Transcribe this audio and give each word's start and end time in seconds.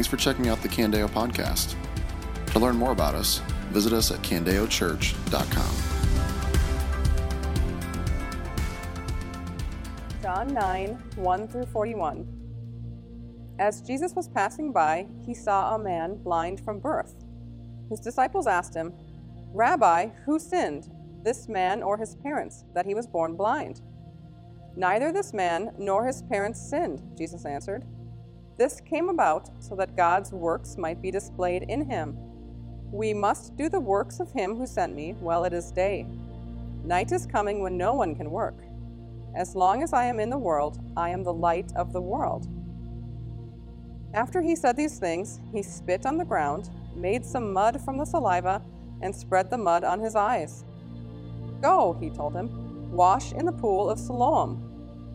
Thanks 0.00 0.08
for 0.08 0.16
checking 0.16 0.48
out 0.48 0.62
the 0.62 0.68
Candeo 0.68 1.06
podcast. 1.10 1.74
To 2.52 2.58
learn 2.58 2.74
more 2.76 2.92
about 2.92 3.14
us, 3.14 3.40
visit 3.68 3.92
us 3.92 4.10
at 4.10 4.20
candeochurch.com. 4.20 5.74
John 10.22 10.54
9, 10.54 10.88
1 11.16 11.48
through 11.48 11.66
41. 11.66 12.26
As 13.58 13.82
Jesus 13.82 14.14
was 14.14 14.26
passing 14.28 14.72
by, 14.72 15.06
he 15.26 15.34
saw 15.34 15.74
a 15.74 15.78
man 15.78 16.16
blind 16.22 16.64
from 16.64 16.78
birth. 16.78 17.22
His 17.90 18.00
disciples 18.00 18.46
asked 18.46 18.74
him, 18.74 18.94
Rabbi, 19.52 20.08
who 20.24 20.38
sinned, 20.38 20.90
this 21.24 21.46
man 21.46 21.82
or 21.82 21.98
his 21.98 22.14
parents, 22.14 22.64
that 22.72 22.86
he 22.86 22.94
was 22.94 23.06
born 23.06 23.36
blind? 23.36 23.82
Neither 24.76 25.12
this 25.12 25.34
man 25.34 25.74
nor 25.78 26.06
his 26.06 26.22
parents 26.22 26.58
sinned, 26.58 27.02
Jesus 27.18 27.44
answered. 27.44 27.84
This 28.60 28.78
came 28.78 29.08
about 29.08 29.48
so 29.58 29.74
that 29.76 29.96
God's 29.96 30.32
works 30.32 30.76
might 30.76 31.00
be 31.00 31.10
displayed 31.10 31.62
in 31.70 31.88
him. 31.88 32.14
We 32.92 33.14
must 33.14 33.56
do 33.56 33.70
the 33.70 33.80
works 33.80 34.20
of 34.20 34.32
him 34.32 34.54
who 34.54 34.66
sent 34.66 34.94
me 34.94 35.14
while 35.18 35.44
it 35.44 35.54
is 35.54 35.72
day. 35.72 36.04
Night 36.84 37.10
is 37.10 37.24
coming 37.24 37.62
when 37.62 37.78
no 37.78 37.94
one 37.94 38.14
can 38.14 38.30
work. 38.30 38.58
As 39.34 39.56
long 39.56 39.82
as 39.82 39.94
I 39.94 40.04
am 40.04 40.20
in 40.20 40.28
the 40.28 40.36
world, 40.36 40.78
I 40.94 41.08
am 41.08 41.24
the 41.24 41.32
light 41.32 41.72
of 41.74 41.94
the 41.94 42.02
world. 42.02 42.48
After 44.12 44.42
he 44.42 44.54
said 44.54 44.76
these 44.76 44.98
things, 44.98 45.40
he 45.54 45.62
spit 45.62 46.04
on 46.04 46.18
the 46.18 46.24
ground, 46.26 46.68
made 46.94 47.24
some 47.24 47.54
mud 47.54 47.80
from 47.82 47.96
the 47.96 48.04
saliva, 48.04 48.60
and 49.00 49.16
spread 49.16 49.48
the 49.48 49.56
mud 49.56 49.84
on 49.84 50.00
his 50.00 50.14
eyes. 50.14 50.66
Go, 51.62 51.96
he 51.98 52.10
told 52.10 52.34
him, 52.34 52.92
wash 52.92 53.32
in 53.32 53.46
the 53.46 53.52
pool 53.52 53.88
of 53.88 53.98
Siloam, 53.98 54.56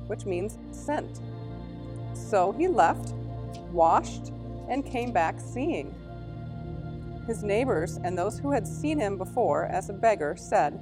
which 0.08 0.26
means 0.26 0.58
sent. 0.72 1.20
So 2.16 2.52
he 2.54 2.68
left, 2.68 3.14
washed, 3.76 4.32
and 4.70 4.86
came 4.86 5.12
back 5.12 5.40
seeing. 5.40 5.94
His 7.28 7.44
neighbors 7.44 8.00
and 8.04 8.18
those 8.18 8.40
who 8.40 8.52
had 8.52 8.68
seen 8.68 9.00
him 9.00 9.18
before 9.18 9.66
as 9.66 9.90
a 9.90 9.94
beggar 9.94 10.36
said, 10.38 10.80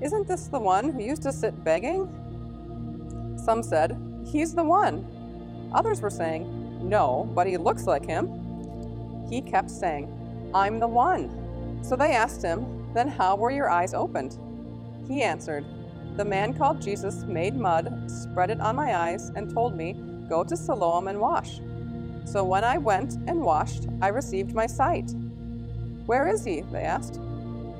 Isn't 0.00 0.26
this 0.26 0.46
the 0.46 0.60
one 0.60 0.90
who 0.90 1.02
used 1.02 1.22
to 1.22 1.32
sit 1.32 1.64
begging? 1.64 2.08
Some 3.44 3.62
said, 3.62 3.98
He's 4.24 4.54
the 4.54 4.64
one. 4.64 5.06
Others 5.74 6.00
were 6.00 6.10
saying, 6.10 6.62
no, 6.82 7.30
but 7.34 7.46
he 7.46 7.56
looks 7.56 7.86
like 7.86 8.04
him. 8.04 9.26
He 9.30 9.40
kept 9.40 9.70
saying, 9.70 10.50
I'm 10.52 10.80
the 10.80 10.88
one. 10.88 11.78
So 11.82 11.96
they 11.96 12.12
asked 12.12 12.42
him, 12.42 12.92
Then 12.92 13.08
how 13.08 13.36
were 13.36 13.50
your 13.50 13.70
eyes 13.70 13.94
opened? 13.94 14.38
He 15.08 15.22
answered, 15.22 15.64
The 16.16 16.24
man 16.24 16.54
called 16.54 16.82
Jesus 16.82 17.22
made 17.22 17.54
mud, 17.56 18.10
spread 18.10 18.50
it 18.50 18.60
on 18.60 18.76
my 18.76 18.96
eyes, 18.96 19.30
and 19.36 19.52
told 19.52 19.76
me, 19.76 19.94
Go 20.28 20.44
to 20.44 20.56
Siloam 20.56 21.08
and 21.08 21.20
wash. 21.20 21.60
So 22.24 22.44
when 22.44 22.64
I 22.64 22.78
went 22.78 23.14
and 23.26 23.42
washed, 23.42 23.86
I 24.00 24.08
received 24.08 24.54
my 24.54 24.66
sight. 24.66 25.12
Where 26.06 26.28
is 26.28 26.44
he? 26.44 26.60
They 26.60 26.82
asked. 26.82 27.20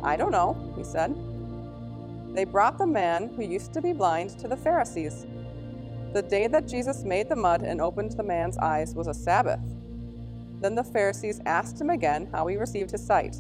I 0.02 0.16
don't 0.16 0.32
know, 0.32 0.72
he 0.76 0.84
said. 0.84 1.14
They 2.34 2.44
brought 2.44 2.78
the 2.78 2.86
man 2.86 3.28
who 3.36 3.42
used 3.42 3.72
to 3.74 3.82
be 3.82 3.92
blind 3.92 4.38
to 4.40 4.48
the 4.48 4.56
Pharisees. 4.56 5.26
The 6.12 6.22
day 6.22 6.46
that 6.46 6.68
Jesus 6.68 7.04
made 7.04 7.28
the 7.28 7.36
mud 7.36 7.62
and 7.62 7.80
opened 7.80 8.12
the 8.12 8.22
man's 8.22 8.58
eyes 8.58 8.94
was 8.94 9.06
a 9.06 9.14
Sabbath. 9.14 9.60
Then 10.60 10.74
the 10.74 10.84
Pharisees 10.84 11.40
asked 11.46 11.80
him 11.80 11.90
again 11.90 12.28
how 12.32 12.46
he 12.46 12.56
received 12.56 12.90
his 12.90 13.04
sight. 13.04 13.36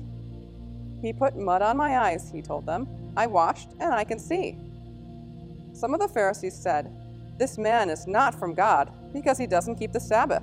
He 1.00 1.12
put 1.12 1.36
mud 1.36 1.62
on 1.62 1.76
my 1.76 1.98
eyes, 1.98 2.30
he 2.30 2.42
told 2.42 2.64
them. 2.66 2.86
I 3.16 3.26
washed, 3.26 3.70
and 3.80 3.92
I 3.92 4.04
can 4.04 4.18
see. 4.18 4.56
Some 5.72 5.94
of 5.94 6.00
the 6.00 6.08
Pharisees 6.08 6.54
said, 6.54 6.90
This 7.38 7.58
man 7.58 7.90
is 7.90 8.06
not 8.06 8.34
from 8.34 8.54
God, 8.54 8.92
because 9.12 9.38
he 9.38 9.46
doesn't 9.46 9.76
keep 9.76 9.92
the 9.92 10.00
Sabbath. 10.00 10.42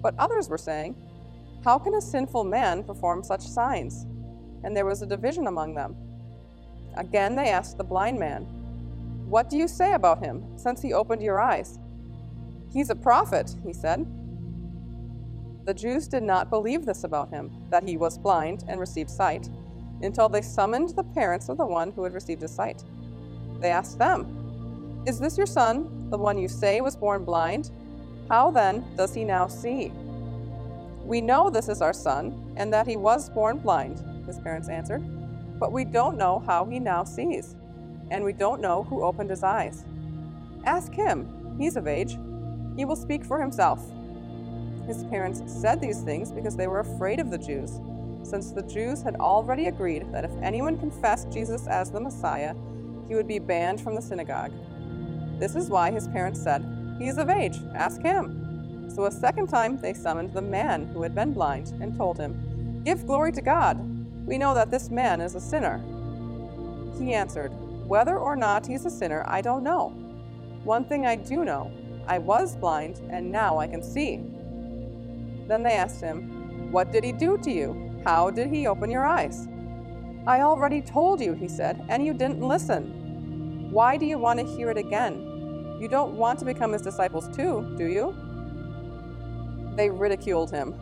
But 0.00 0.14
others 0.18 0.48
were 0.48 0.58
saying, 0.58 0.96
How 1.64 1.78
can 1.78 1.94
a 1.94 2.00
sinful 2.00 2.44
man 2.44 2.84
perform 2.84 3.22
such 3.22 3.42
signs? 3.42 4.06
And 4.64 4.76
there 4.76 4.86
was 4.86 5.02
a 5.02 5.06
division 5.06 5.46
among 5.46 5.74
them. 5.74 5.96
Again 6.96 7.36
they 7.36 7.50
asked 7.50 7.78
the 7.78 7.84
blind 7.84 8.18
man, 8.18 8.46
what 9.30 9.48
do 9.48 9.56
you 9.56 9.68
say 9.68 9.92
about 9.92 10.18
him, 10.18 10.58
since 10.58 10.82
he 10.82 10.92
opened 10.92 11.22
your 11.22 11.40
eyes? 11.40 11.78
He's 12.72 12.90
a 12.90 12.96
prophet, 12.96 13.54
he 13.64 13.72
said. 13.72 14.04
The 15.66 15.72
Jews 15.72 16.08
did 16.08 16.24
not 16.24 16.50
believe 16.50 16.84
this 16.84 17.04
about 17.04 17.30
him, 17.30 17.52
that 17.70 17.84
he 17.84 17.96
was 17.96 18.18
blind 18.18 18.64
and 18.66 18.80
received 18.80 19.08
sight, 19.08 19.48
until 20.02 20.28
they 20.28 20.42
summoned 20.42 20.96
the 20.96 21.04
parents 21.04 21.48
of 21.48 21.58
the 21.58 21.64
one 21.64 21.92
who 21.92 22.02
had 22.02 22.12
received 22.12 22.42
his 22.42 22.50
sight. 22.50 22.82
They 23.60 23.70
asked 23.70 24.00
them, 24.00 25.04
Is 25.06 25.20
this 25.20 25.38
your 25.38 25.46
son, 25.46 26.10
the 26.10 26.18
one 26.18 26.36
you 26.36 26.48
say 26.48 26.80
was 26.80 26.96
born 26.96 27.24
blind? 27.24 27.70
How 28.30 28.50
then 28.50 28.84
does 28.96 29.14
he 29.14 29.24
now 29.24 29.46
see? 29.46 29.92
We 31.04 31.20
know 31.20 31.50
this 31.50 31.68
is 31.68 31.82
our 31.82 31.92
son, 31.92 32.54
and 32.56 32.72
that 32.72 32.86
he 32.86 32.96
was 32.96 33.28
born 33.28 33.58
blind, 33.58 34.02
his 34.26 34.38
parents 34.38 34.70
answered, 34.70 35.02
but 35.58 35.72
we 35.72 35.84
don't 35.84 36.16
know 36.16 36.42
how 36.46 36.64
he 36.64 36.78
now 36.78 37.04
sees 37.04 37.56
and 38.10 38.24
we 38.24 38.32
don't 38.32 38.60
know 38.60 38.82
who 38.84 39.02
opened 39.02 39.30
his 39.30 39.42
eyes. 39.42 39.84
Ask 40.64 40.92
him, 40.92 41.56
he's 41.58 41.76
of 41.76 41.86
age. 41.86 42.18
He 42.76 42.84
will 42.84 42.96
speak 42.96 43.24
for 43.24 43.40
himself. 43.40 43.80
His 44.86 45.04
parents 45.04 45.42
said 45.46 45.80
these 45.80 46.00
things 46.00 46.32
because 46.32 46.56
they 46.56 46.66
were 46.66 46.80
afraid 46.80 47.20
of 47.20 47.30
the 47.30 47.38
Jews, 47.38 47.80
since 48.22 48.50
the 48.50 48.62
Jews 48.62 49.02
had 49.02 49.16
already 49.16 49.66
agreed 49.66 50.12
that 50.12 50.24
if 50.24 50.32
anyone 50.42 50.78
confessed 50.78 51.30
Jesus 51.30 51.66
as 51.66 51.90
the 51.90 52.00
Messiah, 52.00 52.54
he 53.08 53.14
would 53.14 53.28
be 53.28 53.38
banned 53.38 53.80
from 53.80 53.94
the 53.94 54.02
synagogue. 54.02 54.52
This 55.38 55.54
is 55.54 55.68
why 55.68 55.90
his 55.90 56.08
parents 56.08 56.42
said, 56.42 56.62
He 57.00 57.08
is 57.08 57.18
of 57.18 57.30
age, 57.30 57.58
ask 57.74 58.00
him. 58.00 58.88
So 58.94 59.06
a 59.06 59.10
second 59.10 59.48
time 59.48 59.80
they 59.80 59.94
summoned 59.94 60.32
the 60.32 60.42
man 60.42 60.86
who 60.86 61.02
had 61.02 61.16
been 61.16 61.32
blind 61.32 61.68
and 61.80 61.96
told 61.96 62.18
him, 62.18 62.82
Give 62.84 63.04
glory 63.04 63.32
to 63.32 63.42
God. 63.42 63.76
We 64.24 64.38
know 64.38 64.54
that 64.54 64.70
this 64.70 64.90
man 64.90 65.20
is 65.20 65.34
a 65.34 65.40
sinner. 65.40 65.82
He 66.98 67.14
answered, 67.14 67.52
whether 67.90 68.18
or 68.18 68.36
not 68.36 68.66
he's 68.66 68.86
a 68.86 68.90
sinner, 68.90 69.24
I 69.26 69.40
don't 69.40 69.64
know. 69.64 69.88
One 70.62 70.84
thing 70.84 71.06
I 71.06 71.16
do 71.16 71.44
know 71.44 71.72
I 72.06 72.18
was 72.18 72.54
blind, 72.54 72.98
and 73.10 73.32
now 73.32 73.58
I 73.58 73.66
can 73.66 73.82
see. 73.82 74.18
Then 75.48 75.64
they 75.64 75.72
asked 75.72 76.00
him, 76.00 76.70
What 76.70 76.92
did 76.92 77.02
he 77.02 77.10
do 77.10 77.36
to 77.38 77.50
you? 77.50 78.00
How 78.04 78.30
did 78.30 78.46
he 78.46 78.68
open 78.68 78.92
your 78.92 79.04
eyes? 79.04 79.48
I 80.24 80.42
already 80.42 80.82
told 80.82 81.20
you, 81.20 81.32
he 81.32 81.48
said, 81.48 81.84
and 81.88 82.06
you 82.06 82.14
didn't 82.14 82.46
listen. 82.46 83.72
Why 83.72 83.96
do 83.96 84.06
you 84.06 84.18
want 84.18 84.38
to 84.38 84.46
hear 84.46 84.70
it 84.70 84.78
again? 84.78 85.29
You 85.80 85.88
don't 85.88 86.12
want 86.12 86.38
to 86.40 86.44
become 86.44 86.72
his 86.72 86.82
disciples 86.82 87.26
too, 87.34 87.74
do 87.78 87.86
you? 87.86 88.14
They 89.76 89.88
ridiculed 89.88 90.50
him. 90.50 90.74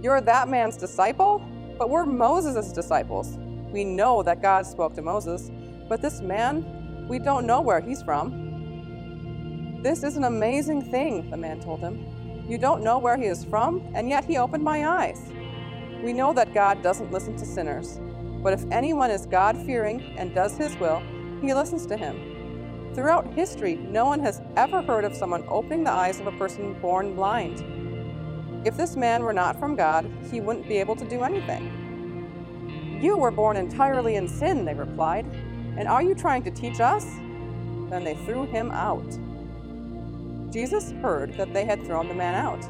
You're 0.00 0.20
that 0.20 0.48
man's 0.48 0.76
disciple? 0.76 1.42
But 1.76 1.90
we're 1.90 2.06
Moses' 2.06 2.72
disciples. 2.72 3.36
We 3.72 3.82
know 3.82 4.22
that 4.22 4.40
God 4.40 4.64
spoke 4.64 4.94
to 4.94 5.02
Moses, 5.02 5.50
but 5.88 6.00
this 6.00 6.20
man, 6.20 7.06
we 7.08 7.18
don't 7.18 7.44
know 7.44 7.60
where 7.60 7.80
he's 7.80 8.02
from. 8.02 9.82
This 9.82 10.04
is 10.04 10.16
an 10.16 10.22
amazing 10.22 10.90
thing, 10.92 11.28
the 11.28 11.36
man 11.36 11.58
told 11.60 11.80
him. 11.80 12.06
You 12.48 12.56
don't 12.56 12.84
know 12.84 12.98
where 12.98 13.16
he 13.16 13.24
is 13.24 13.44
from, 13.44 13.82
and 13.96 14.08
yet 14.08 14.24
he 14.24 14.38
opened 14.38 14.62
my 14.62 14.86
eyes. 14.86 15.20
We 16.04 16.12
know 16.12 16.32
that 16.34 16.54
God 16.54 16.82
doesn't 16.82 17.10
listen 17.10 17.36
to 17.36 17.44
sinners, 17.44 17.98
but 18.44 18.52
if 18.52 18.64
anyone 18.70 19.10
is 19.10 19.26
God 19.26 19.56
fearing 19.66 20.14
and 20.16 20.32
does 20.32 20.56
his 20.56 20.76
will, 20.76 21.02
he 21.40 21.52
listens 21.52 21.84
to 21.86 21.96
him. 21.96 22.35
Throughout 22.96 23.34
history, 23.34 23.74
no 23.74 24.06
one 24.06 24.20
has 24.20 24.40
ever 24.56 24.80
heard 24.80 25.04
of 25.04 25.14
someone 25.14 25.44
opening 25.48 25.84
the 25.84 25.92
eyes 25.92 26.18
of 26.18 26.28
a 26.28 26.32
person 26.32 26.72
born 26.80 27.14
blind. 27.14 27.62
If 28.66 28.78
this 28.78 28.96
man 28.96 29.22
were 29.22 29.34
not 29.34 29.60
from 29.60 29.76
God, 29.76 30.10
he 30.30 30.40
wouldn't 30.40 30.66
be 30.66 30.78
able 30.78 30.96
to 30.96 31.06
do 31.06 31.22
anything. 31.22 32.98
You 33.02 33.18
were 33.18 33.30
born 33.30 33.58
entirely 33.58 34.14
in 34.14 34.26
sin, 34.26 34.64
they 34.64 34.72
replied. 34.72 35.26
And 35.76 35.86
are 35.88 36.02
you 36.02 36.14
trying 36.14 36.42
to 36.44 36.50
teach 36.50 36.80
us? 36.80 37.04
Then 37.90 38.02
they 38.02 38.14
threw 38.24 38.46
him 38.46 38.70
out. 38.70 39.06
Jesus 40.50 40.92
heard 40.92 41.34
that 41.34 41.52
they 41.52 41.66
had 41.66 41.84
thrown 41.84 42.08
the 42.08 42.14
man 42.14 42.34
out. 42.34 42.64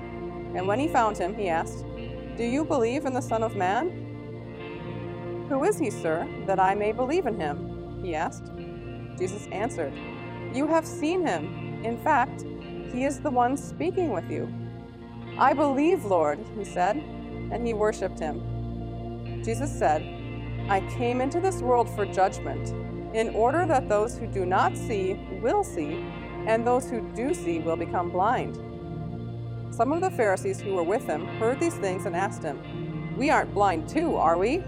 And 0.56 0.66
when 0.66 0.80
he 0.80 0.88
found 0.88 1.16
him, 1.16 1.36
he 1.36 1.48
asked, 1.48 1.84
Do 2.36 2.42
you 2.42 2.64
believe 2.64 3.06
in 3.06 3.14
the 3.14 3.20
Son 3.20 3.44
of 3.44 3.54
Man? 3.54 5.46
Who 5.48 5.62
is 5.62 5.78
he, 5.78 5.88
sir, 5.88 6.28
that 6.48 6.58
I 6.58 6.74
may 6.74 6.90
believe 6.90 7.26
in 7.26 7.38
him? 7.38 8.02
He 8.02 8.16
asked. 8.16 8.50
Jesus 9.16 9.46
answered, 9.52 9.94
You 10.56 10.66
have 10.68 10.86
seen 10.86 11.26
him. 11.26 11.84
In 11.84 11.98
fact, 11.98 12.46
he 12.90 13.04
is 13.04 13.20
the 13.20 13.28
one 13.28 13.58
speaking 13.58 14.10
with 14.10 14.30
you. 14.30 14.50
I 15.36 15.52
believe, 15.52 16.06
Lord, 16.06 16.38
he 16.56 16.64
said, 16.64 16.96
and 16.96 17.66
he 17.66 17.74
worshiped 17.74 18.18
him. 18.18 19.42
Jesus 19.44 19.70
said, 19.70 20.00
I 20.70 20.80
came 20.96 21.20
into 21.20 21.40
this 21.40 21.60
world 21.60 21.90
for 21.94 22.06
judgment 22.06 22.72
in 23.14 23.34
order 23.34 23.66
that 23.66 23.90
those 23.90 24.16
who 24.16 24.26
do 24.26 24.46
not 24.46 24.74
see 24.78 25.20
will 25.42 25.62
see, 25.62 26.02
and 26.46 26.66
those 26.66 26.88
who 26.88 27.02
do 27.14 27.34
see 27.34 27.58
will 27.58 27.76
become 27.76 28.08
blind. 28.08 28.56
Some 29.74 29.92
of 29.92 30.00
the 30.00 30.10
Pharisees 30.10 30.58
who 30.58 30.72
were 30.72 30.82
with 30.82 31.04
him 31.04 31.26
heard 31.38 31.60
these 31.60 31.74
things 31.74 32.06
and 32.06 32.16
asked 32.16 32.42
him, 32.42 33.14
We 33.18 33.28
aren't 33.28 33.52
blind 33.52 33.90
too, 33.90 34.16
are 34.16 34.38
we? 34.38 34.64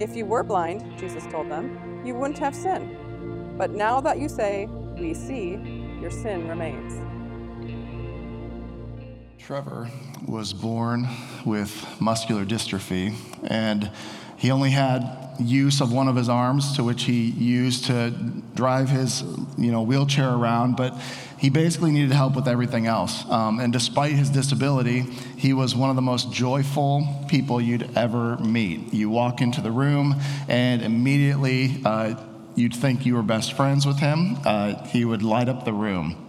If 0.00 0.14
you 0.14 0.26
were 0.26 0.42
blind, 0.42 0.98
Jesus 0.98 1.26
told 1.28 1.50
them, 1.50 2.04
you 2.04 2.14
wouldn't 2.14 2.40
have 2.40 2.54
sin. 2.54 3.54
But 3.56 3.70
now 3.70 3.98
that 4.02 4.18
you 4.18 4.28
say, 4.28 4.68
We 5.02 5.14
see, 5.14 5.58
your 6.00 6.12
sin 6.12 6.46
remains. 6.46 6.94
Trevor 9.36 9.90
was 10.28 10.52
born 10.52 11.08
with 11.44 11.84
muscular 12.00 12.44
dystrophy, 12.44 13.12
and 13.42 13.90
he 14.36 14.52
only 14.52 14.70
had 14.70 15.34
use 15.40 15.80
of 15.80 15.92
one 15.92 16.06
of 16.06 16.14
his 16.14 16.28
arms 16.28 16.76
to 16.76 16.84
which 16.84 17.02
he 17.02 17.30
used 17.30 17.86
to 17.86 18.10
drive 18.54 18.90
his 18.90 19.22
you 19.58 19.72
know 19.72 19.82
wheelchair 19.82 20.28
around 20.28 20.76
but 20.76 20.96
he 21.38 21.48
basically 21.48 21.90
needed 21.90 22.12
help 22.12 22.36
with 22.36 22.46
everything 22.46 22.86
else 22.86 23.28
um, 23.30 23.58
and 23.58 23.72
despite 23.72 24.12
his 24.12 24.28
disability 24.28 25.00
he 25.36 25.54
was 25.54 25.74
one 25.74 25.88
of 25.88 25.96
the 25.96 26.02
most 26.02 26.30
joyful 26.30 27.08
people 27.28 27.60
you'd 27.60 27.88
ever 27.96 28.36
meet 28.36 28.92
you 28.92 29.08
walk 29.08 29.40
into 29.40 29.60
the 29.62 29.70
room 29.70 30.14
and 30.48 30.82
immediately 30.82 31.80
uh, 31.84 32.14
you'd 32.54 32.74
think 32.74 33.06
you 33.06 33.14
were 33.14 33.22
best 33.22 33.52
friends 33.54 33.86
with 33.86 33.98
him 33.98 34.38
uh, 34.44 34.84
he 34.86 35.04
would 35.04 35.22
light 35.22 35.48
up 35.48 35.64
the 35.64 35.72
room 35.72 36.22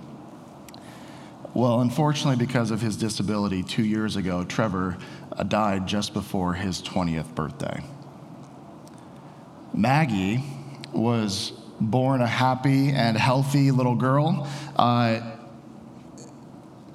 well, 1.53 1.81
unfortunately, 1.81 2.43
because 2.43 2.71
of 2.71 2.81
his 2.81 2.97
disability, 2.97 3.61
two 3.61 3.83
years 3.83 4.15
ago, 4.15 4.43
Trevor 4.43 4.97
uh, 5.31 5.43
died 5.43 5.85
just 5.85 6.13
before 6.13 6.55
his 6.55 6.81
20th 6.81 7.35
birthday. 7.35 7.83
Maggie 9.71 10.43
was 10.91 11.51
born 11.79 12.21
a 12.21 12.27
happy 12.27 12.89
and 12.89 13.15
healthy 13.15 13.69
little 13.69 13.95
girl. 13.95 14.47
Uh, 14.75 15.19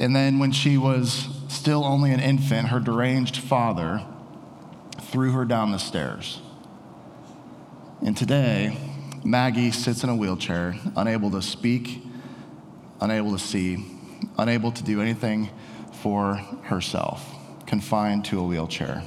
and 0.01 0.15
then, 0.15 0.41
when 0.41 0.51
she 0.51 0.77
was 0.77 1.29
still 1.47 1.85
only 1.85 2.11
an 2.11 2.21
infant, 2.21 2.69
her 2.69 2.81
deranged 2.81 3.37
father 3.37 4.05
threw 5.01 5.33
her 5.33 5.45
down 5.45 5.71
the 5.71 5.79
stairs. 5.79 6.41
And 8.05 8.17
today, 8.17 8.77
Maggie 9.29 9.73
sits 9.73 10.05
in 10.05 10.09
a 10.09 10.17
wheelchair, 10.17 10.75
unable 10.97 11.31
to 11.33 11.43
speak, 11.43 12.03
unable 13.03 13.33
to 13.33 13.39
see, 13.39 13.85
unable 14.39 14.73
to 14.73 14.83
do 14.83 15.03
anything 15.03 15.51
for 15.93 16.37
herself, 16.63 17.31
confined 17.67 18.25
to 18.25 18.41
a 18.41 18.43
wheelchair. 18.43 19.03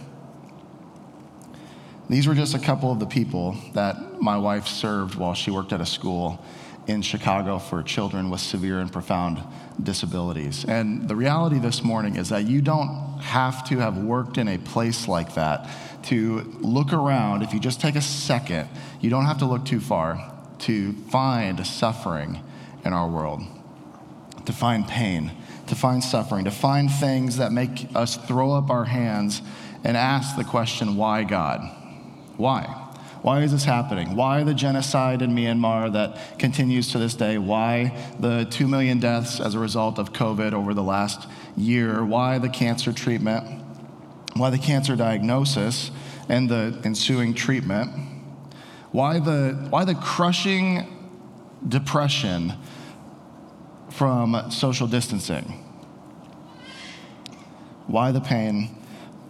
These 2.08 2.28
were 2.28 2.36
just 2.36 2.54
a 2.54 2.60
couple 2.60 2.92
of 2.92 3.00
the 3.00 3.08
people 3.08 3.58
that 3.74 4.22
my 4.22 4.38
wife 4.38 4.68
served 4.68 5.16
while 5.16 5.34
she 5.34 5.50
worked 5.50 5.74
at 5.74 5.82
a 5.82 5.88
school 5.88 6.46
in 6.86 7.02
Chicago 7.02 7.58
for 7.58 7.82
children 7.82 8.30
with 8.30 8.42
severe 8.42 8.80
and 8.80 8.92
profound 8.92 9.42
disabilities. 9.82 10.66
And 10.66 11.08
the 11.08 11.16
reality 11.16 11.58
this 11.58 11.84
morning 11.84 12.18
is 12.18 12.30
that 12.30 12.48
you 12.48 12.62
don't 12.62 13.20
have 13.22 13.68
to 13.70 13.80
have 13.80 13.98
worked 13.98 14.38
in 14.38 14.48
a 14.48 14.60
place 14.60 15.08
like 15.08 15.34
that 15.34 15.68
to 16.04 16.42
look 16.60 16.94
around. 16.94 17.44
If 17.44 17.54
you 17.54 17.60
just 17.60 17.82
take 17.82 17.96
a 17.96 18.02
second, 18.02 18.70
you 19.00 19.10
don't 19.10 19.26
have 19.26 19.40
to 19.40 19.46
look 19.46 19.66
too 19.66 19.80
far 19.80 20.32
to 20.60 20.94
find 21.10 21.66
suffering 21.66 22.44
in 22.84 22.94
our 22.94 23.10
world 23.10 23.44
to 24.46 24.54
find 24.54 24.88
pain, 24.88 25.32
to 25.68 25.76
find 25.76 26.04
suffering, 26.04 26.46
to 26.46 26.52
find 26.52 26.92
things 26.92 27.38
that 27.38 27.52
make 27.52 27.88
us 27.96 28.18
throw 28.18 28.52
up 28.52 28.70
our 28.70 28.86
hands 28.86 29.42
and 29.84 29.98
ask 29.98 30.36
the 30.36 30.44
question, 30.44 30.96
why 30.96 31.24
God? 31.24 31.62
Why? 32.38 32.64
Why 33.22 33.42
is 33.42 33.52
this 33.52 33.64
happening? 33.64 34.16
Why 34.16 34.44
the 34.44 34.54
genocide 34.54 35.22
in 35.22 35.36
Myanmar 35.36 35.94
that 35.94 36.40
continues 36.40 36.92
to 36.92 37.00
this 37.00 37.14
day? 37.14 37.38
Why 37.38 37.96
the 38.20 38.46
2 38.46 38.68
million 38.68 39.00
deaths 39.00 39.40
as 39.40 39.54
a 39.54 39.60
result 39.60 40.00
of 40.00 40.12
COVID 40.12 40.54
over 40.54 40.74
the 40.74 40.84
last 40.84 41.28
year? 41.56 42.04
Why 42.04 42.40
the 42.40 42.50
cancer 42.50 42.92
treatment? 42.92 43.61
Why 44.36 44.50
the 44.50 44.58
cancer 44.58 44.96
diagnosis 44.96 45.92
and 46.30 46.50
the 46.50 46.80
ensuing 46.84 47.34
treatment? 47.34 47.92
Why 48.92 49.20
the, 49.20 49.68
why 49.70 49.86
the 49.86 49.96
crushing 49.96 50.88
depression 51.68 52.54
from 53.90 54.50
social 54.52 54.88
distancing? 54.88 55.64
Why 57.88 58.12
the 58.12 58.22
pain? 58.22 58.76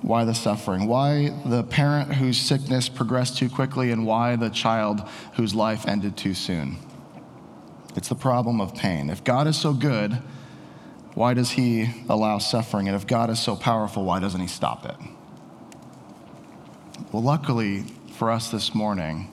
Why 0.01 0.25
the 0.25 0.33
suffering? 0.33 0.87
Why 0.87 1.29
the 1.45 1.63
parent 1.63 2.13
whose 2.13 2.39
sickness 2.39 2.89
progressed 2.89 3.37
too 3.37 3.49
quickly, 3.49 3.91
and 3.91 4.05
why 4.05 4.35
the 4.35 4.49
child 4.49 5.07
whose 5.33 5.53
life 5.53 5.87
ended 5.87 6.17
too 6.17 6.33
soon? 6.33 6.77
It's 7.95 8.07
the 8.07 8.15
problem 8.15 8.61
of 8.61 8.73
pain. 8.73 9.09
If 9.09 9.23
God 9.23 9.47
is 9.47 9.57
so 9.57 9.73
good, 9.73 10.21
why 11.13 11.33
does 11.33 11.51
he 11.51 11.89
allow 12.09 12.37
suffering? 12.37 12.87
And 12.87 12.95
if 12.95 13.05
God 13.05 13.29
is 13.29 13.39
so 13.39 13.55
powerful, 13.55 14.03
why 14.05 14.19
doesn't 14.19 14.39
he 14.39 14.47
stop 14.47 14.85
it? 14.85 14.95
Well, 17.11 17.23
luckily 17.23 17.83
for 18.13 18.31
us 18.31 18.51
this 18.51 18.73
morning, 18.73 19.29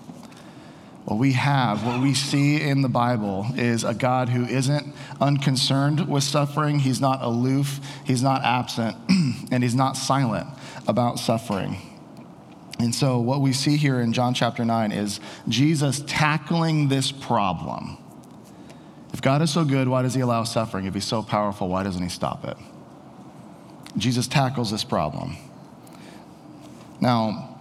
what 1.05 1.19
we 1.19 1.33
have, 1.33 1.87
what 1.87 2.03
we 2.03 2.13
see 2.13 2.61
in 2.61 2.83
the 2.83 2.89
Bible, 2.89 3.47
is 3.57 3.85
a 3.85 3.95
God 3.95 4.29
who 4.29 4.45
isn't 4.45 4.95
unconcerned 5.21 6.09
with 6.09 6.25
suffering. 6.25 6.81
He's 6.81 7.01
not 7.01 7.23
aloof, 7.23 7.81
he's 8.05 8.23
not 8.23 8.43
absent, 8.43 8.97
and 9.51 9.63
he's 9.63 9.75
not 9.75 9.97
silent 9.97 10.49
about 10.87 11.19
suffering. 11.19 11.79
And 12.79 12.95
so, 12.95 13.21
what 13.21 13.41
we 13.41 13.53
see 13.53 13.77
here 13.77 14.01
in 14.01 14.13
John 14.13 14.35
chapter 14.35 14.65
9 14.65 14.93
is 14.93 15.19
Jesus 15.49 16.03
tackling 16.07 16.89
this 16.89 17.11
problem. 17.11 17.99
If 19.13 19.23
God 19.23 19.43
is 19.43 19.51
so 19.51 19.65
good, 19.65 19.89
why 19.89 20.03
does 20.03 20.15
he 20.15 20.21
allow 20.21 20.45
suffering? 20.45 20.87
If 20.87 20.95
he's 20.95 21.05
so 21.05 21.23
powerful, 21.23 21.69
why 21.69 21.83
doesn't 21.83 22.03
he 22.03 22.09
stop 22.09 22.45
it? 22.45 22.57
Jesus 23.97 24.29
tackles 24.29 24.71
this 24.71 24.85
problem. 24.85 25.37
Now, 27.01 27.58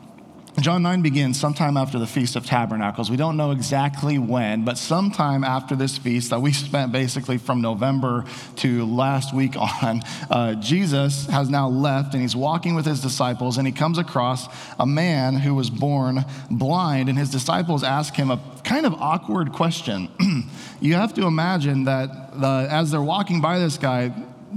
John 0.59 0.81
9 0.81 1.04
begins 1.04 1.39
sometime 1.39 1.77
after 1.77 2.00
the 2.00 2.07
Feast 2.07 2.36
of 2.36 2.44
Tabernacles. 2.48 3.12
We 3.12 3.15
don't 3.15 3.38
know 3.38 3.51
exactly 3.51 4.18
when, 4.18 4.65
but 4.65 4.80
sometime 4.80 5.44
after 5.44 5.75
this 5.75 6.00
feast 6.00 6.31
that 6.31 6.42
we 6.42 6.51
spent 6.68 6.92
basically 6.92 7.38
from 7.38 7.62
November 7.62 8.25
to 8.57 8.83
last 8.88 9.36
week 9.36 9.56
on, 9.56 10.01
uh, 10.31 10.56
Jesus 10.56 11.27
has 11.27 11.48
now 11.51 11.69
left 11.69 12.15
and 12.15 12.24
he's 12.24 12.36
walking 12.36 12.74
with 12.74 12.88
his 12.88 13.01
disciples 13.01 13.59
and 13.59 13.68
he 13.68 13.71
comes 13.71 14.00
across 14.00 14.48
a 14.80 14.86
man 14.88 15.36
who 15.36 15.54
was 15.54 15.69
born 15.69 16.25
blind. 16.50 17.07
And 17.07 17.19
his 17.19 17.30
disciples 17.30 17.83
ask 17.83 18.15
him 18.15 18.31
a 18.31 18.42
kind 18.63 18.88
of 18.88 18.95
awkward 18.95 19.53
question. 19.53 20.10
you 20.81 20.95
have 20.95 21.13
to 21.13 21.27
imagine 21.27 21.83
that 21.83 22.42
the, 22.42 22.68
as 22.71 22.89
they're 22.89 23.00
walking 23.00 23.42
by 23.42 23.60
this 23.60 23.77
guy, 23.77 24.12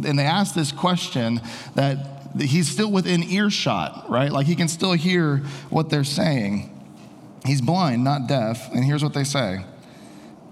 and 0.06 0.18
they 0.18 0.24
ask 0.24 0.54
this 0.54 0.72
question 0.72 1.42
that 1.74 2.19
he's 2.38 2.70
still 2.70 2.90
within 2.90 3.22
earshot, 3.22 4.08
right? 4.08 4.30
Like 4.30 4.46
he 4.46 4.54
can 4.54 4.68
still 4.68 4.92
hear 4.92 5.38
what 5.68 5.90
they're 5.90 6.04
saying. 6.04 6.76
He's 7.44 7.60
blind, 7.60 8.04
not 8.04 8.26
deaf. 8.26 8.70
And 8.72 8.84
here's 8.84 9.02
what 9.02 9.14
they 9.14 9.24
say 9.24 9.64